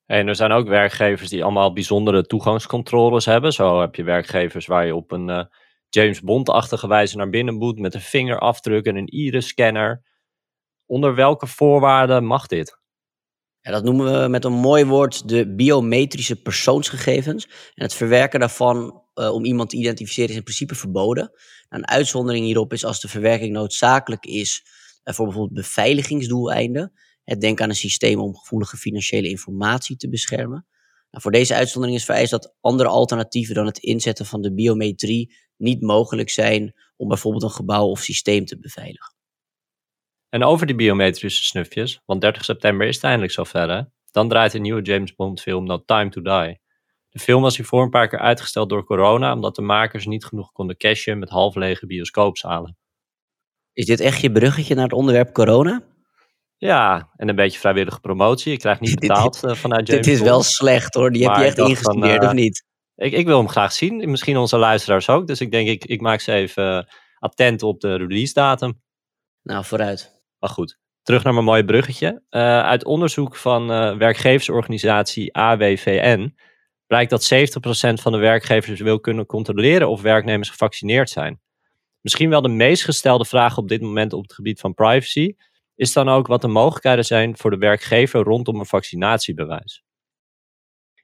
En 0.05 0.27
er 0.27 0.35
zijn 0.35 0.51
ook 0.51 0.67
werkgevers 0.67 1.29
die 1.29 1.43
allemaal 1.43 1.73
bijzondere 1.73 2.25
toegangscontroles 2.25 3.25
hebben. 3.25 3.53
Zo 3.53 3.81
heb 3.81 3.95
je 3.95 4.03
werkgevers 4.03 4.65
waar 4.65 4.85
je 4.85 4.95
op 4.95 5.11
een 5.11 5.29
uh, 5.29 5.43
James 5.89 6.21
Bond-achtige 6.21 6.87
wijze 6.87 7.17
naar 7.17 7.29
binnen 7.29 7.55
moet 7.55 7.79
met 7.79 7.93
een 7.93 8.01
vingerafdruk 8.01 8.85
en 8.85 8.95
een 8.95 9.07
iris-scanner. 9.07 10.03
Onder 10.85 11.15
welke 11.15 11.47
voorwaarden 11.47 12.25
mag 12.25 12.47
dit? 12.47 12.79
Ja, 13.67 13.73
dat 13.73 13.83
noemen 13.83 14.21
we 14.21 14.27
met 14.27 14.45
een 14.45 14.53
mooi 14.53 14.85
woord 14.85 15.29
de 15.29 15.55
biometrische 15.55 16.41
persoonsgegevens. 16.41 17.45
En 17.45 17.83
het 17.83 17.93
verwerken 17.93 18.39
daarvan 18.39 19.03
uh, 19.15 19.33
om 19.33 19.45
iemand 19.45 19.69
te 19.69 19.77
identificeren 19.77 20.29
is 20.29 20.35
in 20.35 20.43
principe 20.43 20.75
verboden. 20.75 21.31
Een 21.69 21.87
uitzondering 21.87 22.45
hierop 22.45 22.73
is 22.73 22.85
als 22.85 23.01
de 23.01 23.07
verwerking 23.07 23.53
noodzakelijk 23.53 24.25
is 24.25 24.63
uh, 25.03 25.13
voor 25.13 25.25
bijvoorbeeld 25.25 25.59
beveiligingsdoeleinden. 25.65 26.93
Het 27.23 27.41
denk 27.41 27.61
aan 27.61 27.69
een 27.69 27.75
systeem 27.75 28.19
om 28.19 28.37
gevoelige 28.37 28.77
financiële 28.77 29.29
informatie 29.29 29.97
te 29.97 30.09
beschermen. 30.09 30.65
Nou, 31.11 31.23
voor 31.23 31.31
deze 31.31 31.55
uitzondering 31.55 31.99
is 31.99 32.05
vereist 32.05 32.31
dat 32.31 32.55
andere 32.61 32.89
alternatieven 32.89 33.55
dan 33.55 33.65
het 33.65 33.77
inzetten 33.77 34.25
van 34.25 34.41
de 34.41 34.53
biometrie 34.53 35.35
niet 35.57 35.81
mogelijk 35.81 36.29
zijn 36.29 36.73
om 36.97 37.07
bijvoorbeeld 37.07 37.43
een 37.43 37.49
gebouw 37.49 37.87
of 37.87 38.01
systeem 38.01 38.45
te 38.45 38.59
beveiligen. 38.59 39.16
En 40.37 40.43
over 40.43 40.65
die 40.65 40.75
biometrische 40.75 41.43
snufjes, 41.43 42.01
want 42.05 42.21
30 42.21 42.43
september 42.43 42.87
is 42.87 42.95
het 42.95 43.03
eindelijk 43.03 43.31
zover 43.31 43.69
hè? 43.69 43.81
Dan 44.11 44.29
draait 44.29 44.53
een 44.53 44.61
nieuwe 44.61 44.81
James 44.81 45.15
Bond 45.15 45.41
film 45.41 45.65
No 45.65 45.83
Time 45.85 46.09
to 46.09 46.21
Die. 46.21 46.59
De 47.09 47.19
film 47.19 47.41
was 47.41 47.57
hiervoor 47.57 47.83
een 47.83 47.89
paar 47.89 48.07
keer 48.07 48.19
uitgesteld 48.19 48.69
door 48.69 48.83
corona, 48.83 49.33
omdat 49.33 49.55
de 49.55 49.61
makers 49.61 50.05
niet 50.05 50.25
genoeg 50.25 50.51
konden 50.51 50.77
cashen 50.77 51.19
met 51.19 51.29
half 51.29 51.55
lege 51.55 51.85
bioscoopzalen. 51.85 52.77
Is 53.73 53.85
dit 53.85 53.99
echt 53.99 54.21
je 54.21 54.31
bruggetje 54.31 54.75
naar 54.75 54.83
het 54.83 54.93
onderwerp 54.93 55.33
corona? 55.33 55.83
Ja, 56.57 57.09
en 57.15 57.29
een 57.29 57.35
beetje 57.35 57.59
vrijwillige 57.59 57.99
promotie. 57.99 58.53
Ik 58.53 58.59
krijg 58.59 58.79
niet 58.79 58.99
betaald 59.07 59.43
uh, 59.43 59.53
vanuit 59.53 59.87
James 59.87 60.05
Dit 60.05 60.15
is 60.15 60.21
wel 60.21 60.43
slecht 60.43 60.93
hoor, 60.93 61.11
die 61.11 61.27
heb 61.27 61.35
je 61.35 61.43
echt 61.43 61.57
ingestudeerd 61.57 62.23
uh, 62.23 62.27
of 62.27 62.33
niet? 62.33 62.65
Ik, 62.95 63.11
ik, 63.13 63.25
wil 63.25 63.37
hem 63.37 63.49
graag 63.49 63.71
zien, 63.71 64.09
misschien 64.09 64.37
onze 64.37 64.57
luisteraars 64.57 65.09
ook. 65.09 65.27
Dus 65.27 65.41
ik 65.41 65.51
denk, 65.51 65.67
ik, 65.67 65.85
ik 65.85 66.01
maak 66.01 66.19
ze 66.19 66.31
even 66.31 66.77
uh, 66.77 66.83
attent 67.19 67.63
op 67.63 67.79
de 67.79 67.95
release 67.95 68.33
datum. 68.33 68.81
Nou, 69.41 69.65
vooruit. 69.65 70.16
Maar 70.39 70.49
goed, 70.49 70.77
terug 71.01 71.23
naar 71.23 71.33
mijn 71.33 71.45
mooie 71.45 71.65
bruggetje. 71.65 72.23
Uh, 72.29 72.41
uit 72.59 72.85
onderzoek 72.85 73.35
van 73.35 73.71
uh, 73.71 73.97
werkgeversorganisatie 73.97 75.33
AWVN 75.33 76.35
blijkt 76.87 77.09
dat 77.09 77.33
70% 77.33 78.01
van 78.01 78.11
de 78.11 78.17
werkgevers 78.17 78.79
wil 78.79 78.99
kunnen 78.99 79.25
controleren 79.25 79.89
of 79.89 80.01
werknemers 80.01 80.49
gevaccineerd 80.49 81.09
zijn. 81.09 81.41
Misschien 82.01 82.29
wel 82.29 82.41
de 82.41 82.49
meest 82.49 82.83
gestelde 82.83 83.25
vraag 83.25 83.57
op 83.57 83.67
dit 83.67 83.81
moment 83.81 84.13
op 84.13 84.21
het 84.21 84.33
gebied 84.33 84.59
van 84.59 84.73
privacy 84.73 85.35
is 85.75 85.93
dan 85.93 86.09
ook 86.09 86.27
wat 86.27 86.41
de 86.41 86.47
mogelijkheden 86.47 87.05
zijn 87.05 87.37
voor 87.37 87.51
de 87.51 87.57
werkgever 87.57 88.23
rondom 88.23 88.59
een 88.59 88.65
vaccinatiebewijs. 88.65 89.83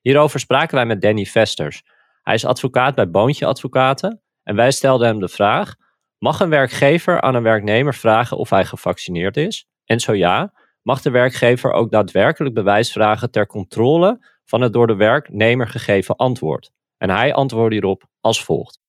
Hierover 0.02 0.39
spraken 0.39 0.76
wij 0.76 0.86
met 0.86 1.02
Danny 1.02 1.26
Vesters. 1.26 1.84
Hij 2.22 2.34
is 2.34 2.46
advocaat 2.46 2.96
bij 2.96 3.10
Boontje 3.10 3.46
Advocaten 3.46 4.22
en 4.43 4.56
wij 4.56 4.72
stelden 4.72 5.08
hem 5.08 5.19
de 5.19 5.28
vraag: 5.28 5.76
mag 6.24 6.40
een 6.40 6.50
werkgever 6.50 7.22
aan 7.22 7.36
een 7.36 7.44
werknemer 7.44 7.94
vragen 7.94 8.38
of 8.38 8.50
hij 8.50 8.66
gevaccineerd 8.66 9.38
is? 9.38 9.68
En 9.86 10.00
zo 10.00 10.14
ja, 10.14 10.54
mag 10.82 11.02
de 11.02 11.10
werkgever 11.10 11.72
ook 11.72 11.92
daadwerkelijk 11.92 12.56
bewijs 12.56 12.92
vragen 12.92 13.32
ter 13.32 13.48
controle 13.48 14.26
van 14.46 14.62
het 14.62 14.74
door 14.74 14.88
de 14.88 14.96
werknemer 14.96 15.68
gegeven 15.68 16.16
antwoord? 16.16 16.72
En 16.98 17.10
hij 17.10 17.34
antwoordde 17.34 17.76
hierop 17.76 18.04
als 18.22 18.44
volgt. 18.44 18.80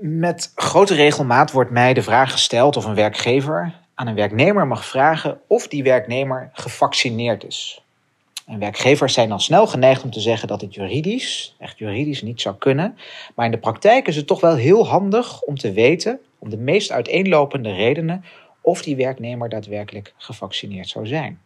Met 0.00 0.52
grote 0.54 0.94
regelmaat 0.94 1.52
wordt 1.52 1.70
mij 1.70 1.94
de 1.94 2.02
vraag 2.02 2.32
gesteld 2.32 2.76
of 2.76 2.84
een 2.84 2.94
werkgever 2.94 3.74
aan 3.94 4.06
een 4.06 4.14
werknemer 4.14 4.66
mag 4.66 4.84
vragen 4.84 5.40
of 5.48 5.68
die 5.68 5.82
werknemer 5.82 6.50
gevaccineerd 6.52 7.44
is. 7.44 7.85
En 8.46 8.58
werkgevers 8.58 9.14
zijn 9.14 9.28
dan 9.28 9.40
snel 9.40 9.66
geneigd 9.66 10.02
om 10.02 10.10
te 10.10 10.20
zeggen 10.20 10.48
dat 10.48 10.60
het 10.60 10.74
juridisch, 10.74 11.54
echt 11.58 11.78
juridisch, 11.78 12.22
niet 12.22 12.40
zou 12.40 12.56
kunnen. 12.56 12.98
Maar 13.34 13.44
in 13.44 13.50
de 13.50 13.58
praktijk 13.58 14.08
is 14.08 14.16
het 14.16 14.26
toch 14.26 14.40
wel 14.40 14.56
heel 14.56 14.86
handig 14.86 15.40
om 15.42 15.58
te 15.58 15.72
weten, 15.72 16.20
om 16.38 16.50
de 16.50 16.56
meest 16.56 16.90
uiteenlopende 16.90 17.74
redenen, 17.74 18.24
of 18.60 18.82
die 18.82 18.96
werknemer 18.96 19.48
daadwerkelijk 19.48 20.14
gevaccineerd 20.16 20.88
zou 20.88 21.06
zijn. 21.06 21.40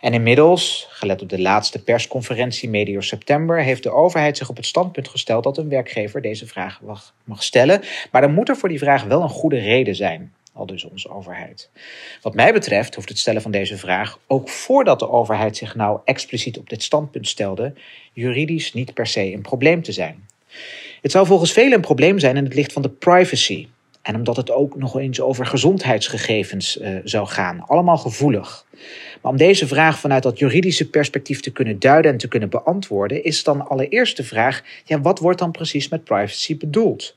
En 0.00 0.12
inmiddels, 0.12 0.86
gelet 0.90 1.22
op 1.22 1.28
de 1.28 1.40
laatste 1.40 1.82
persconferentie 1.82 2.68
medio 2.68 3.00
september, 3.00 3.62
heeft 3.62 3.82
de 3.82 3.90
overheid 3.90 4.36
zich 4.36 4.48
op 4.48 4.56
het 4.56 4.66
standpunt 4.66 5.08
gesteld 5.08 5.44
dat 5.44 5.58
een 5.58 5.68
werkgever 5.68 6.22
deze 6.22 6.46
vraag 6.46 6.80
mag, 7.24 7.42
stellen. 7.42 7.82
Maar 8.10 8.20
dan 8.20 8.34
moet 8.34 8.48
er 8.48 8.56
voor 8.56 8.68
die 8.68 8.78
vraag 8.78 9.04
wel 9.04 9.22
een 9.22 9.28
goede 9.28 9.58
reden 9.58 9.94
zijn 9.94 10.32
al 10.58 10.66
dus 10.66 10.84
onze 10.84 11.10
overheid. 11.10 11.70
Wat 12.22 12.34
mij 12.34 12.52
betreft 12.52 12.94
hoeft 12.94 13.08
het 13.08 13.18
stellen 13.18 13.42
van 13.42 13.50
deze 13.50 13.76
vraag, 13.76 14.18
ook 14.26 14.48
voordat 14.48 14.98
de 14.98 15.10
overheid 15.10 15.56
zich 15.56 15.74
nou 15.74 16.00
expliciet 16.04 16.58
op 16.58 16.68
dit 16.68 16.82
standpunt 16.82 17.28
stelde, 17.28 17.74
juridisch 18.12 18.72
niet 18.72 18.94
per 18.94 19.06
se 19.06 19.32
een 19.32 19.42
probleem 19.42 19.82
te 19.82 19.92
zijn. 19.92 20.26
Het 21.02 21.10
zou 21.10 21.26
volgens 21.26 21.52
velen 21.52 21.72
een 21.72 21.80
probleem 21.80 22.18
zijn 22.18 22.36
in 22.36 22.44
het 22.44 22.54
licht 22.54 22.72
van 22.72 22.82
de 22.82 22.88
privacy. 22.88 23.68
En 24.02 24.14
omdat 24.14 24.36
het 24.36 24.50
ook 24.50 24.76
nog 24.76 24.98
eens 24.98 25.20
over 25.20 25.46
gezondheidsgegevens 25.46 26.76
uh, 26.76 26.98
zou 27.04 27.26
gaan. 27.26 27.60
Allemaal 27.66 27.98
gevoelig. 27.98 28.66
Maar 29.22 29.32
om 29.32 29.38
deze 29.38 29.66
vraag 29.66 29.98
vanuit 29.98 30.22
dat 30.22 30.38
juridische 30.38 30.90
perspectief 30.90 31.40
te 31.40 31.52
kunnen 31.52 31.78
duiden 31.78 32.12
en 32.12 32.18
te 32.18 32.28
kunnen 32.28 32.48
beantwoorden, 32.48 33.24
is 33.24 33.44
dan 33.44 33.68
allereerst 33.68 34.16
de 34.16 34.24
vraag: 34.24 34.62
ja, 34.84 35.00
wat 35.00 35.18
wordt 35.18 35.38
dan 35.38 35.50
precies 35.50 35.88
met 35.88 36.04
privacy 36.04 36.56
bedoeld? 36.56 37.16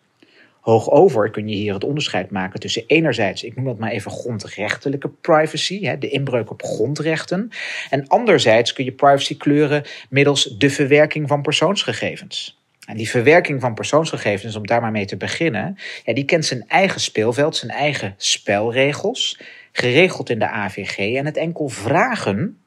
Hoogover 0.61 1.29
kun 1.29 1.47
je 1.47 1.55
hier 1.55 1.73
het 1.73 1.83
onderscheid 1.83 2.31
maken 2.31 2.59
tussen 2.59 2.83
enerzijds, 2.87 3.43
ik 3.43 3.55
noem 3.55 3.65
dat 3.65 3.77
maar 3.77 3.91
even 3.91 4.11
grondrechtelijke 4.11 5.09
privacy, 5.09 5.95
de 5.97 6.09
inbreuk 6.09 6.51
op 6.51 6.63
grondrechten. 6.63 7.49
En 7.89 8.07
anderzijds 8.07 8.73
kun 8.73 8.85
je 8.85 8.91
privacy 8.91 9.37
kleuren 9.37 9.83
middels 10.09 10.43
de 10.57 10.69
verwerking 10.69 11.27
van 11.27 11.41
persoonsgegevens. 11.41 12.59
En 12.85 12.97
die 12.97 13.09
verwerking 13.09 13.61
van 13.61 13.73
persoonsgegevens, 13.73 14.55
om 14.55 14.67
daar 14.67 14.81
maar 14.81 14.91
mee 14.91 15.05
te 15.05 15.17
beginnen, 15.17 15.77
die 16.05 16.25
kent 16.25 16.45
zijn 16.45 16.63
eigen 16.67 17.01
speelveld, 17.01 17.55
zijn 17.55 17.71
eigen 17.71 18.13
spelregels, 18.17 19.39
geregeld 19.71 20.29
in 20.29 20.39
de 20.39 20.49
AVG. 20.49 20.97
En 20.97 21.25
het 21.25 21.37
enkel 21.37 21.67
vragen 21.67 22.60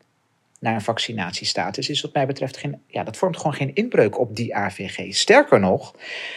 naar 0.65 0.75
een 0.75 0.81
vaccinatiestatus 0.81 1.89
is 1.89 2.01
wat 2.01 2.13
mij 2.13 2.27
betreft 2.27 2.57
geen, 2.57 2.83
ja, 2.87 3.05
dat 3.05 3.17
vormt 3.17 3.37
gewoon 3.37 3.55
geen 3.55 3.75
inbreuk 3.75 4.19
op 4.19 4.37
die 4.37 4.57
AVG. 4.57 5.15
Sterker 5.15 5.61
nog, 5.61 5.95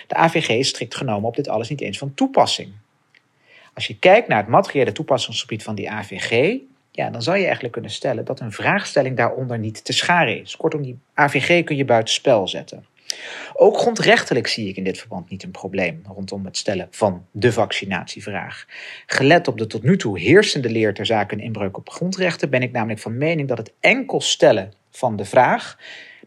de 0.07 0.15
AVG 0.15 0.49
is 0.49 0.67
strikt 0.67 0.95
genomen 0.95 1.27
op 1.29 1.35
dit 1.35 1.47
alles 1.47 1.69
niet 1.69 1.81
eens 1.81 1.97
van 1.97 2.13
toepassing. 2.13 2.71
Als 3.73 3.87
je 3.87 3.99
kijkt 3.99 4.27
naar 4.27 4.37
het 4.37 4.47
materiële 4.47 4.91
toepassingsgebied 4.91 5.63
van 5.63 5.75
die 5.75 5.91
AVG, 5.91 6.57
ja, 6.91 7.09
dan 7.09 7.21
zou 7.21 7.37
je 7.37 7.43
eigenlijk 7.43 7.73
kunnen 7.73 7.91
stellen 7.91 8.25
dat 8.25 8.39
een 8.39 8.51
vraagstelling 8.51 9.17
daaronder 9.17 9.59
niet 9.59 9.85
te 9.85 9.93
scharen 9.93 10.41
is. 10.41 10.55
Kortom, 10.55 10.81
die 10.81 10.99
AVG 11.13 11.63
kun 11.63 11.75
je 11.75 11.85
buitenspel 11.85 12.47
zetten. 12.47 12.85
Ook 13.53 13.77
grondrechtelijk 13.77 14.47
zie 14.47 14.69
ik 14.69 14.75
in 14.75 14.84
dit 14.84 14.99
verband 14.99 15.30
niet 15.30 15.43
een 15.43 15.51
probleem 15.51 16.01
rondom 16.08 16.45
het 16.45 16.58
stellen 16.58 16.88
van 16.91 17.25
de 17.32 17.51
vaccinatievraag. 17.51 18.65
Gelet 19.06 19.47
op 19.47 19.58
de 19.58 19.67
tot 19.67 19.84
nu 19.84 19.97
toe 19.97 20.19
heersende 20.19 20.69
leer 20.69 20.93
ter 20.93 21.06
zake 21.06 21.36
inbreuk 21.36 21.77
op 21.77 21.89
grondrechten, 21.89 22.49
ben 22.49 22.62
ik 22.62 22.71
namelijk 22.71 22.99
van 22.99 23.17
mening 23.17 23.47
dat 23.47 23.58
het 23.58 23.73
enkel 23.80 24.21
stellen 24.21 24.73
van 24.91 25.15
de 25.15 25.25
vraag 25.25 25.77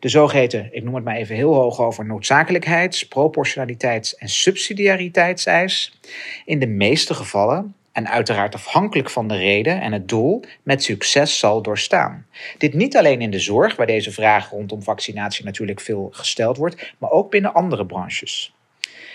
De 0.01 0.09
zogeheten, 0.09 0.69
ik 0.73 0.83
noem 0.83 0.95
het 0.95 1.05
maar 1.05 1.17
even 1.17 1.37
heel 1.37 1.55
hoog 1.55 1.81
over, 1.81 2.07
noodzakelijkheids-, 2.07 3.09
proportionaliteits- 3.09 4.15
en 4.15 4.29
subsidiariteitseis. 4.29 5.99
In 6.45 6.59
de 6.59 6.67
meeste 6.67 7.15
gevallen 7.15 7.75
en 7.93 8.09
uiteraard 8.09 8.55
afhankelijk 8.55 9.11
van 9.11 9.29
de 9.29 9.37
reden 9.37 9.81
en 9.81 9.93
het 9.93 10.09
doel, 10.09 10.45
met 10.63 10.83
succes 10.83 11.39
zal 11.39 11.63
doorstaan. 11.63 12.27
Dit 12.59 12.75
niet 12.75 12.97
alleen 12.97 13.21
in 13.21 13.31
de 13.31 13.39
zorg, 13.39 13.77
waar 13.77 13.87
deze 13.87 14.13
vraag 14.13 14.51
rondom 14.51 14.83
vaccinatie 14.83 15.45
natuurlijk 15.45 15.81
veel 15.81 16.09
gesteld 16.13 16.57
wordt, 16.57 16.95
maar 16.99 17.11
ook 17.11 17.31
binnen 17.31 17.55
andere 17.55 17.87
branches. 17.87 18.55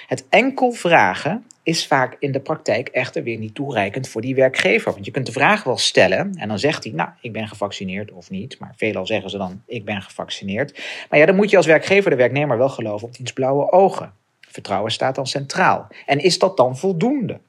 Het 0.08 0.26
enkel 0.30 0.72
vragen 0.72 1.46
is 1.64 1.88
vaak 1.88 2.16
in 2.20 2.32
de 2.32 2.40
praktijk 2.40 2.88
echter 2.88 3.24
weer 3.24 3.38
niet 3.38 3.56
toereikend 3.56 4.08
voor 4.08 4.22
die 4.22 4.36
werkgever. 4.36 4.92
Want 4.92 5.06
je 5.06 5.12
kunt 5.12 5.26
de 5.26 5.32
vraag 5.32 5.64
wel 5.64 5.78
stellen 5.78 6.36
en 6.36 6.48
dan 6.48 6.60
zegt 6.60 6.84
hij, 6.84 6.94
nou, 6.94 7.10
ik 7.22 7.34
ben 7.34 7.48
gevaccineerd 7.48 8.12
of 8.12 8.30
niet. 8.30 8.60
Maar 8.60 8.74
veelal 8.76 9.06
zeggen 9.06 9.30
ze 9.30 9.38
dan, 9.38 9.62
ik 9.66 9.86
ben 9.86 10.02
gevaccineerd. 10.02 10.82
Maar 11.10 11.20
ja, 11.20 11.26
dan 11.26 11.36
moet 11.36 11.50
je 11.50 11.58
als 11.58 11.66
werkgever 11.66 12.10
de 12.10 12.16
werknemer 12.16 12.58
wel 12.58 12.70
geloven 12.70 13.08
op 13.08 13.16
diens 13.16 13.34
blauwe 13.34 13.72
ogen. 13.72 14.14
Vertrouwen 14.40 14.92
staat 14.92 15.16
dan 15.16 15.28
centraal. 15.28 15.88
En 16.06 16.20
is 16.20 16.40
dat 16.40 16.58
dan 16.58 16.78
voldoende? 16.78 17.40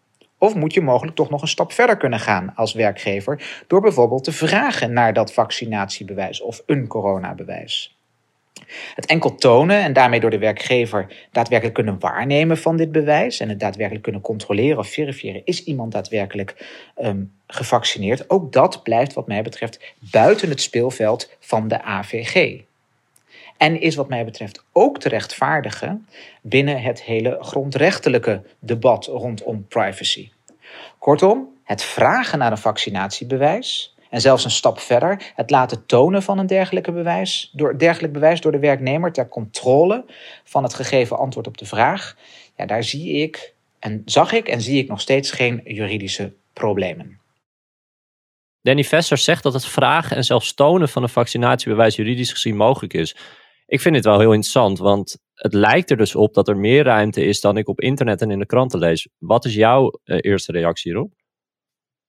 Of 0.46 0.54
moet 0.54 0.74
je 0.74 0.80
mogelijk 0.80 1.16
toch 1.16 1.30
nog 1.30 1.42
een 1.42 1.48
stap 1.48 1.72
verder 1.72 1.96
kunnen 1.96 2.20
gaan 2.20 2.52
als 2.54 2.72
werkgever 2.72 3.64
door 3.66 3.80
bijvoorbeeld 3.80 4.24
te 4.24 4.32
vragen 4.32 4.92
naar 4.92 5.12
dat 5.12 5.32
vaccinatiebewijs 5.32 6.40
of 6.40 6.62
een 6.66 6.86
coronabewijs? 6.86 7.96
Het 8.94 9.06
enkel 9.06 9.34
tonen 9.34 9.82
en 9.82 9.92
daarmee 9.92 10.20
door 10.20 10.30
de 10.30 10.38
werkgever 10.38 11.28
daadwerkelijk 11.30 11.74
kunnen 11.76 11.98
waarnemen 11.98 12.58
van 12.58 12.76
dit 12.76 12.92
bewijs 12.92 13.40
en 13.40 13.48
het 13.48 13.60
daadwerkelijk 13.60 14.02
kunnen 14.02 14.20
controleren 14.20 14.78
of 14.78 14.88
verifiëren, 14.88 15.42
is 15.44 15.64
iemand 15.64 15.92
daadwerkelijk 15.92 16.66
um, 17.02 17.32
gevaccineerd? 17.46 18.30
Ook 18.30 18.52
dat 18.52 18.82
blijft 18.82 19.12
wat 19.12 19.26
mij 19.26 19.42
betreft 19.42 19.94
buiten 19.98 20.48
het 20.48 20.60
speelveld 20.60 21.36
van 21.40 21.68
de 21.68 21.82
AVG. 21.82 22.60
En 23.56 23.80
is 23.80 23.94
wat 23.94 24.08
mij 24.08 24.24
betreft 24.24 24.64
ook 24.72 24.98
te 25.00 25.08
rechtvaardigen 25.08 26.08
binnen 26.42 26.82
het 26.82 27.02
hele 27.02 27.36
grondrechtelijke 27.40 28.42
debat 28.58 29.06
rondom 29.06 29.66
privacy. 29.68 30.30
Kortom, 30.98 31.48
het 31.64 31.82
vragen 31.82 32.38
naar 32.38 32.50
een 32.50 32.58
vaccinatiebewijs 32.58 33.96
en 34.10 34.20
zelfs 34.20 34.44
een 34.44 34.50
stap 34.50 34.78
verder, 34.78 35.32
het 35.34 35.50
laten 35.50 35.86
tonen 35.86 36.22
van 36.22 36.38
een 36.38 36.46
dergelijke 36.46 36.92
bewijs, 36.92 37.50
door, 37.52 37.78
dergelijk 37.78 38.12
bewijs 38.12 38.40
door 38.40 38.52
de 38.52 38.58
werknemer 38.58 39.12
ter 39.12 39.28
controle 39.28 40.04
van 40.44 40.62
het 40.62 40.74
gegeven 40.74 41.18
antwoord 41.18 41.46
op 41.46 41.58
de 41.58 41.66
vraag, 41.66 42.16
ja, 42.56 42.66
daar 42.66 42.84
zie 42.84 43.12
ik 43.12 43.54
en 43.78 44.02
zag 44.04 44.32
ik 44.32 44.48
en 44.48 44.60
zie 44.60 44.82
ik 44.82 44.88
nog 44.88 45.00
steeds 45.00 45.30
geen 45.30 45.60
juridische 45.64 46.32
problemen. 46.52 47.20
Danny 48.62 48.84
Vesser 48.84 49.18
zegt 49.18 49.42
dat 49.42 49.52
het 49.52 49.66
vragen 49.66 50.16
en 50.16 50.24
zelfs 50.24 50.54
tonen 50.54 50.88
van 50.88 51.02
een 51.02 51.08
vaccinatiebewijs 51.08 51.96
juridisch 51.96 52.32
gezien 52.32 52.56
mogelijk 52.56 52.94
is. 52.94 53.16
Ik 53.66 53.80
vind 53.80 53.94
dit 53.94 54.04
wel 54.04 54.18
heel 54.18 54.32
interessant, 54.32 54.78
want 54.78 55.18
het 55.46 55.54
lijkt 55.54 55.90
er 55.90 55.96
dus 55.96 56.14
op 56.14 56.34
dat 56.34 56.48
er 56.48 56.56
meer 56.56 56.84
ruimte 56.84 57.24
is 57.24 57.40
dan 57.40 57.56
ik 57.56 57.68
op 57.68 57.80
internet 57.80 58.20
en 58.20 58.30
in 58.30 58.38
de 58.38 58.46
kranten 58.46 58.78
lees. 58.78 59.08
Wat 59.18 59.44
is 59.44 59.54
jouw 59.54 60.00
uh, 60.04 60.18
eerste 60.20 60.52
reactie 60.52 60.92
hierop? 60.92 61.12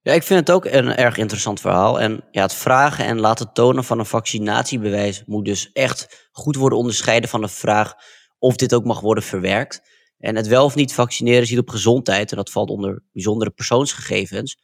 Ja, 0.02 0.13
ik 0.13 0.23
vind 0.23 0.39
het 0.39 0.52
ook 0.52 0.65
een 0.65 0.95
erg 0.95 1.17
interessant 1.17 1.62
verhaal. 1.62 2.00
En 2.00 2.23
ja, 2.32 2.41
het 2.41 2.54
vragen 2.54 3.06
en 3.06 3.19
laten 3.19 3.54
tonen 3.54 3.84
van 3.84 4.00
een 4.00 4.06
vaccinatiebewijs 4.06 5.23
moet 5.26 5.45
dus 5.45 5.71
echt 5.71 6.28
goed 6.32 6.56
worden 6.56 6.78
onderscheiden 6.78 7.30
van 7.30 7.41
de 7.41 7.47
vraag 7.47 7.93
of 8.38 8.56
dit 8.56 8.73
ook 8.73 8.86
mag 8.86 9.00
worden 9.00 9.23
verwerkt. 9.23 9.82
En 10.17 10.36
het 10.36 10.47
wel 10.47 10.65
of 10.65 10.76
niet 10.76 10.93
vaccineren 10.93 11.47
ziet 11.47 11.60
op 11.60 11.69
gezondheid, 11.69 12.32
en 12.32 12.38
dat 12.38 12.52
valt 12.52 12.69
onder 12.69 13.04
bijzondere 13.12 13.52
persoonsgegevens. 13.52 14.58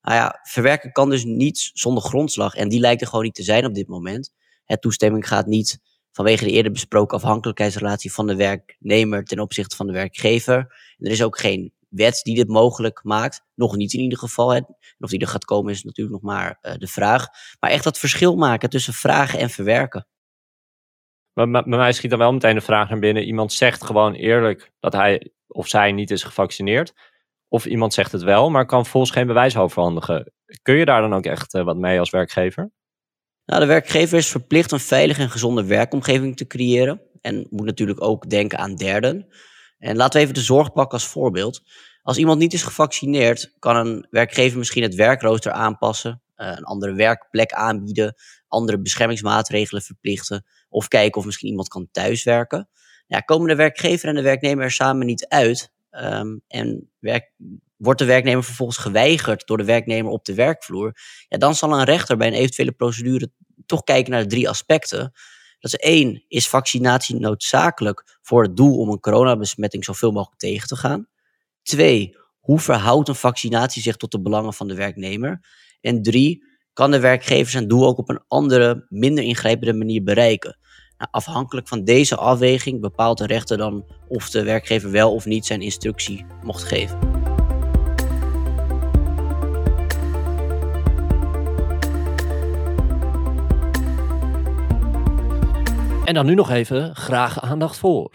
Nou 0.00 0.16
ja, 0.16 0.38
verwerken 0.42 0.92
kan 0.92 1.10
dus 1.10 1.24
niet 1.24 1.70
zonder 1.72 2.02
grondslag. 2.02 2.54
En 2.54 2.68
die 2.68 2.80
lijkt 2.80 3.00
er 3.00 3.06
gewoon 3.06 3.24
niet 3.24 3.34
te 3.34 3.42
zijn 3.42 3.64
op 3.64 3.74
dit 3.74 3.88
moment. 3.88 4.30
Het 4.64 4.80
toestemming 4.80 5.28
gaat 5.28 5.46
niet 5.46 5.78
vanwege 6.18 6.44
de 6.44 6.50
eerder 6.50 6.72
besproken 6.72 7.16
afhankelijkheidsrelatie 7.16 8.12
van 8.12 8.26
de 8.26 8.36
werknemer 8.36 9.24
ten 9.24 9.40
opzichte 9.40 9.76
van 9.76 9.86
de 9.86 9.92
werkgever. 9.92 10.56
Er 10.98 11.10
is 11.10 11.22
ook 11.22 11.38
geen 11.38 11.72
wet 11.88 12.20
die 12.22 12.34
dit 12.34 12.48
mogelijk 12.48 13.00
maakt. 13.02 13.44
Nog 13.54 13.76
niet 13.76 13.92
in 13.92 14.00
ieder 14.00 14.18
geval. 14.18 14.50
Hè. 14.50 14.60
Of 14.98 15.10
die 15.10 15.20
er 15.20 15.28
gaat 15.28 15.44
komen 15.44 15.72
is 15.72 15.82
natuurlijk 15.82 16.22
nog 16.22 16.32
maar 16.32 16.58
uh, 16.62 16.74
de 16.74 16.86
vraag. 16.86 17.26
Maar 17.60 17.70
echt 17.70 17.84
dat 17.84 17.98
verschil 17.98 18.36
maken 18.36 18.70
tussen 18.70 18.92
vragen 18.92 19.38
en 19.38 19.50
verwerken. 19.50 20.06
Maar 21.32 21.50
bij 21.50 21.78
mij 21.78 21.92
schiet 21.92 22.10
dan 22.10 22.18
wel 22.18 22.32
meteen 22.32 22.54
de 22.54 22.60
vraag 22.60 22.88
naar 22.88 22.98
binnen. 22.98 23.24
Iemand 23.24 23.52
zegt 23.52 23.84
gewoon 23.84 24.14
eerlijk 24.14 24.72
dat 24.80 24.92
hij 24.92 25.32
of 25.46 25.68
zij 25.68 25.92
niet 25.92 26.10
is 26.10 26.22
gevaccineerd. 26.22 26.92
Of 27.48 27.66
iemand 27.66 27.94
zegt 27.94 28.12
het 28.12 28.22
wel, 28.22 28.50
maar 28.50 28.66
kan 28.66 28.86
volgens 28.86 29.12
geen 29.12 29.26
bewijs 29.26 29.56
overhandigen. 29.56 30.32
Kun 30.62 30.74
je 30.74 30.84
daar 30.84 31.00
dan 31.00 31.14
ook 31.14 31.26
echt 31.26 31.54
uh, 31.54 31.62
wat 31.62 31.76
mee 31.76 31.98
als 31.98 32.10
werkgever? 32.10 32.70
Nou, 33.48 33.60
de 33.60 33.66
werkgever 33.66 34.18
is 34.18 34.28
verplicht 34.28 34.72
een 34.72 34.80
veilige 34.80 35.20
en 35.20 35.30
gezonde 35.30 35.64
werkomgeving 35.64 36.36
te 36.36 36.46
creëren. 36.46 37.00
En 37.20 37.46
moet 37.50 37.66
natuurlijk 37.66 38.02
ook 38.02 38.30
denken 38.30 38.58
aan 38.58 38.76
derden. 38.76 39.26
En 39.78 39.96
laten 39.96 40.18
we 40.18 40.22
even 40.22 40.34
de 40.34 40.40
zorg 40.40 40.72
pakken 40.72 40.98
als 40.98 41.06
voorbeeld. 41.06 41.62
Als 42.02 42.16
iemand 42.16 42.38
niet 42.38 42.52
is 42.52 42.62
gevaccineerd, 42.62 43.54
kan 43.58 43.76
een 43.76 44.06
werkgever 44.10 44.58
misschien 44.58 44.82
het 44.82 44.94
werkrooster 44.94 45.52
aanpassen, 45.52 46.22
uh, 46.36 46.46
een 46.56 46.64
andere 46.64 46.92
werkplek 46.92 47.52
aanbieden, 47.52 48.14
andere 48.48 48.80
beschermingsmaatregelen 48.80 49.82
verplichten 49.82 50.44
of 50.68 50.88
kijken 50.88 51.20
of 51.20 51.26
misschien 51.26 51.48
iemand 51.48 51.68
kan 51.68 51.88
thuiswerken. 51.90 52.68
Ja, 53.06 53.20
komen 53.20 53.48
de 53.48 53.54
werkgever 53.54 54.08
en 54.08 54.14
de 54.14 54.22
werknemer 54.22 54.64
er 54.64 54.70
samen 54.70 55.06
niet 55.06 55.26
uit 55.26 55.72
um, 55.90 56.42
en 56.48 56.90
werk, 56.98 57.32
wordt 57.78 57.98
de 57.98 58.04
werknemer 58.04 58.44
vervolgens 58.44 58.78
geweigerd 58.78 59.46
door 59.46 59.56
de 59.56 59.64
werknemer 59.64 60.12
op 60.12 60.24
de 60.24 60.34
werkvloer, 60.34 60.92
ja, 61.28 61.38
dan 61.38 61.54
zal 61.54 61.72
een 61.72 61.84
rechter 61.84 62.16
bij 62.16 62.26
een 62.26 62.32
eventuele 62.32 62.72
procedure 62.72 63.30
toch 63.66 63.82
kijken 63.82 64.12
naar 64.12 64.22
de 64.22 64.28
drie 64.28 64.48
aspecten. 64.48 65.12
Dat 65.58 65.72
is 65.72 65.78
één, 65.78 66.24
is 66.28 66.48
vaccinatie 66.48 67.16
noodzakelijk 67.16 68.18
voor 68.22 68.42
het 68.42 68.56
doel 68.56 68.78
om 68.78 68.88
een 68.88 69.00
coronabesmetting 69.00 69.84
zoveel 69.84 70.12
mogelijk 70.12 70.40
tegen 70.40 70.68
te 70.68 70.76
gaan? 70.76 71.08
Twee, 71.62 72.16
hoe 72.40 72.60
verhoudt 72.60 73.08
een 73.08 73.14
vaccinatie 73.14 73.82
zich 73.82 73.96
tot 73.96 74.10
de 74.10 74.20
belangen 74.20 74.54
van 74.54 74.68
de 74.68 74.74
werknemer? 74.74 75.40
En 75.80 76.02
drie, 76.02 76.44
kan 76.72 76.90
de 76.90 77.00
werkgever 77.00 77.50
zijn 77.50 77.68
doel 77.68 77.86
ook 77.86 77.98
op 77.98 78.08
een 78.08 78.24
andere, 78.28 78.86
minder 78.88 79.24
ingrijpende 79.24 79.74
manier 79.74 80.02
bereiken? 80.02 80.58
Nou, 80.98 81.10
afhankelijk 81.10 81.68
van 81.68 81.84
deze 81.84 82.16
afweging 82.16 82.80
bepaalt 82.80 83.18
de 83.18 83.26
rechter 83.26 83.56
dan 83.56 83.86
of 84.08 84.30
de 84.30 84.42
werkgever 84.42 84.90
wel 84.90 85.14
of 85.14 85.24
niet 85.24 85.46
zijn 85.46 85.60
instructie 85.60 86.26
mocht 86.42 86.62
geven. 86.62 87.17
En 96.08 96.14
dan 96.14 96.26
nu 96.26 96.34
nog 96.34 96.50
even 96.50 96.96
graag 96.96 97.40
aandacht 97.40 97.76
voor. 97.76 98.12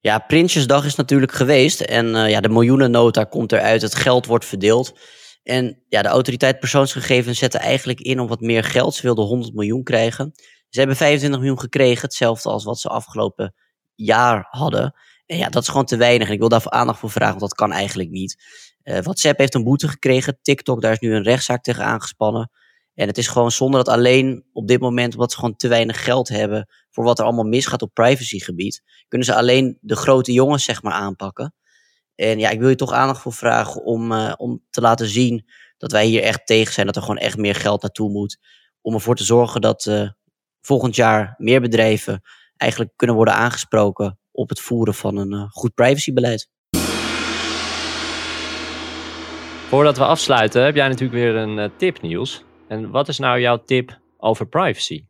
Ja, 0.00 0.18
Prinsjesdag 0.18 0.84
is 0.84 0.94
natuurlijk 0.94 1.32
geweest 1.32 1.80
en 1.80 2.06
uh, 2.06 2.30
ja, 2.30 2.40
de 2.40 2.48
miljoenennota 2.48 3.24
komt 3.24 3.52
eruit, 3.52 3.82
het 3.82 3.94
geld 3.94 4.26
wordt 4.26 4.44
verdeeld. 4.44 4.98
En 5.42 5.82
ja, 5.88 6.02
de 6.02 6.08
autoriteit 6.08 6.58
persoonsgegevens 6.58 7.38
zette 7.38 7.58
eigenlijk 7.58 8.00
in 8.00 8.20
om 8.20 8.26
wat 8.26 8.40
meer 8.40 8.64
geld. 8.64 8.94
Ze 8.94 9.02
wilden 9.02 9.24
100 9.24 9.54
miljoen 9.54 9.82
krijgen. 9.82 10.32
Ze 10.68 10.78
hebben 10.78 10.96
25 10.96 11.40
miljoen 11.40 11.60
gekregen, 11.60 12.02
hetzelfde 12.02 12.48
als 12.48 12.64
wat 12.64 12.78
ze 12.78 12.88
afgelopen 12.88 13.54
jaar 13.94 14.46
hadden. 14.50 14.94
En 15.26 15.36
ja, 15.36 15.48
dat 15.48 15.62
is 15.62 15.68
gewoon 15.68 15.84
te 15.84 15.96
weinig. 15.96 16.26
En 16.26 16.32
ik 16.32 16.38
wil 16.38 16.48
daarvoor 16.48 16.72
aandacht 16.72 16.98
voor 16.98 17.10
vragen, 17.10 17.38
want 17.38 17.50
dat 17.50 17.58
kan 17.58 17.72
eigenlijk 17.72 18.10
niet. 18.10 18.36
Uh, 18.84 18.98
WhatsApp 18.98 19.38
heeft 19.38 19.54
een 19.54 19.64
boete 19.64 19.88
gekregen. 19.88 20.38
TikTok, 20.42 20.80
daar 20.82 20.92
is 20.92 20.98
nu 20.98 21.14
een 21.14 21.22
rechtszaak 21.22 21.62
tegen 21.62 21.84
aangespannen. 21.84 22.50
En 22.96 23.06
het 23.06 23.18
is 23.18 23.28
gewoon 23.28 23.50
zonder 23.50 23.84
dat 23.84 23.94
alleen 23.94 24.44
op 24.52 24.68
dit 24.68 24.80
moment, 24.80 25.14
omdat 25.14 25.30
ze 25.30 25.38
gewoon 25.38 25.56
te 25.56 25.68
weinig 25.68 26.04
geld 26.04 26.28
hebben 26.28 26.68
voor 26.90 27.04
wat 27.04 27.18
er 27.18 27.24
allemaal 27.24 27.44
misgaat 27.44 27.82
op 27.82 27.94
privacygebied, 27.94 28.82
kunnen 29.08 29.26
ze 29.26 29.34
alleen 29.34 29.78
de 29.80 29.96
grote 29.96 30.32
jongens 30.32 30.64
zeg 30.64 30.82
maar 30.82 30.92
aanpakken. 30.92 31.54
En 32.14 32.38
ja, 32.38 32.50
ik 32.50 32.60
wil 32.60 32.68
je 32.68 32.74
toch 32.74 32.92
aandacht 32.92 33.20
voor 33.20 33.32
vragen 33.32 33.84
om, 33.84 34.12
uh, 34.12 34.32
om 34.36 34.62
te 34.70 34.80
laten 34.80 35.06
zien 35.06 35.44
dat 35.76 35.92
wij 35.92 36.06
hier 36.06 36.22
echt 36.22 36.46
tegen 36.46 36.72
zijn, 36.72 36.86
dat 36.86 36.96
er 36.96 37.02
gewoon 37.02 37.18
echt 37.18 37.36
meer 37.36 37.54
geld 37.54 37.82
naartoe 37.82 38.10
moet. 38.10 38.38
Om 38.80 38.94
ervoor 38.94 39.16
te 39.16 39.24
zorgen 39.24 39.60
dat 39.60 39.86
uh, 39.86 40.08
volgend 40.60 40.96
jaar 40.96 41.34
meer 41.38 41.60
bedrijven 41.60 42.22
eigenlijk 42.56 42.92
kunnen 42.96 43.16
worden 43.16 43.34
aangesproken 43.34 44.18
op 44.30 44.48
het 44.48 44.60
voeren 44.60 44.94
van 44.94 45.16
een 45.16 45.32
uh, 45.32 45.44
goed 45.48 45.74
privacybeleid. 45.74 46.50
Voordat 49.68 49.96
we 49.96 50.04
afsluiten, 50.04 50.64
heb 50.64 50.74
jij 50.74 50.88
natuurlijk 50.88 51.18
weer 51.18 51.36
een 51.36 51.72
tip, 51.76 52.02
Niels. 52.02 52.45
En 52.68 52.90
wat 52.90 53.08
is 53.08 53.18
nou 53.18 53.40
jouw 53.40 53.64
tip 53.64 54.00
over 54.16 54.48
privacy? 54.48 55.06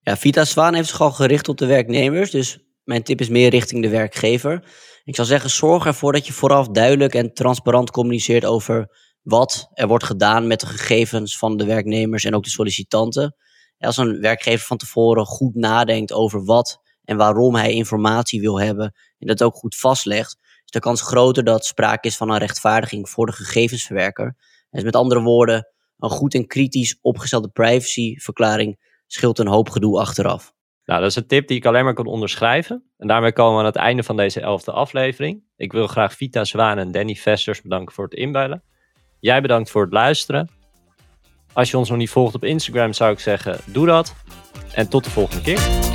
Ja, 0.00 0.16
Vita 0.16 0.44
Zwaan 0.44 0.74
heeft 0.74 0.88
zich 0.88 1.00
al 1.00 1.10
gericht 1.10 1.48
op 1.48 1.58
de 1.58 1.66
werknemers, 1.66 2.30
dus 2.30 2.58
mijn 2.84 3.02
tip 3.02 3.20
is 3.20 3.28
meer 3.28 3.50
richting 3.50 3.82
de 3.82 3.88
werkgever. 3.88 4.64
Ik 5.04 5.16
zal 5.16 5.24
zeggen, 5.24 5.50
zorg 5.50 5.86
ervoor 5.86 6.12
dat 6.12 6.26
je 6.26 6.32
vooraf 6.32 6.68
duidelijk 6.68 7.14
en 7.14 7.34
transparant 7.34 7.90
communiceert 7.90 8.44
over 8.44 8.98
wat 9.22 9.70
er 9.72 9.86
wordt 9.86 10.04
gedaan 10.04 10.46
met 10.46 10.60
de 10.60 10.66
gegevens 10.66 11.38
van 11.38 11.56
de 11.56 11.64
werknemers 11.64 12.24
en 12.24 12.34
ook 12.34 12.44
de 12.44 12.50
sollicitanten. 12.50 13.36
Als 13.78 13.96
een 13.96 14.20
werkgever 14.20 14.66
van 14.66 14.76
tevoren 14.76 15.26
goed 15.26 15.54
nadenkt 15.54 16.12
over 16.12 16.44
wat 16.44 16.80
en 17.04 17.16
waarom 17.16 17.54
hij 17.54 17.72
informatie 17.72 18.40
wil 18.40 18.60
hebben 18.60 18.94
en 19.18 19.26
dat 19.26 19.42
ook 19.42 19.54
goed 19.54 19.76
vastlegt, 19.76 20.36
is 20.64 20.70
de 20.70 20.78
kans 20.78 21.02
groter 21.02 21.44
dat 21.44 21.64
sprake 21.64 22.08
is 22.08 22.16
van 22.16 22.30
een 22.30 22.38
rechtvaardiging 22.38 23.08
voor 23.08 23.26
de 23.26 23.32
gegevensverwerker. 23.32 24.36
Dus 24.70 24.82
met 24.82 24.96
andere 24.96 25.20
woorden, 25.20 25.68
een 26.00 26.10
goed 26.10 26.34
en 26.34 26.46
kritisch 26.46 26.98
opgestelde 27.00 27.48
privacyverklaring 27.48 28.78
scheelt 29.06 29.38
een 29.38 29.48
hoop 29.48 29.68
gedoe 29.68 30.00
achteraf. 30.00 30.52
Nou, 30.84 31.00
dat 31.00 31.10
is 31.10 31.16
een 31.16 31.26
tip 31.26 31.48
die 31.48 31.56
ik 31.56 31.66
alleen 31.66 31.84
maar 31.84 31.94
kan 31.94 32.06
onderschrijven. 32.06 32.84
En 32.96 33.06
daarmee 33.06 33.32
komen 33.32 33.52
we 33.52 33.58
aan 33.58 33.64
het 33.64 33.76
einde 33.76 34.02
van 34.02 34.16
deze 34.16 34.40
elfde 34.40 34.72
aflevering. 34.72 35.42
Ik 35.56 35.72
wil 35.72 35.86
graag 35.86 36.14
Vita 36.14 36.44
Zwaan 36.44 36.78
en 36.78 36.92
Danny 36.92 37.14
Vesters 37.14 37.62
bedanken 37.62 37.94
voor 37.94 38.04
het 38.04 38.14
inbellen. 38.14 38.62
Jij 39.20 39.40
bedankt 39.40 39.70
voor 39.70 39.82
het 39.82 39.92
luisteren. 39.92 40.48
Als 41.52 41.70
je 41.70 41.78
ons 41.78 41.88
nog 41.88 41.98
niet 41.98 42.10
volgt 42.10 42.34
op 42.34 42.44
Instagram 42.44 42.92
zou 42.92 43.12
ik 43.12 43.18
zeggen, 43.18 43.58
doe 43.66 43.86
dat. 43.86 44.14
En 44.74 44.88
tot 44.88 45.04
de 45.04 45.10
volgende 45.10 45.42
keer. 45.42 45.89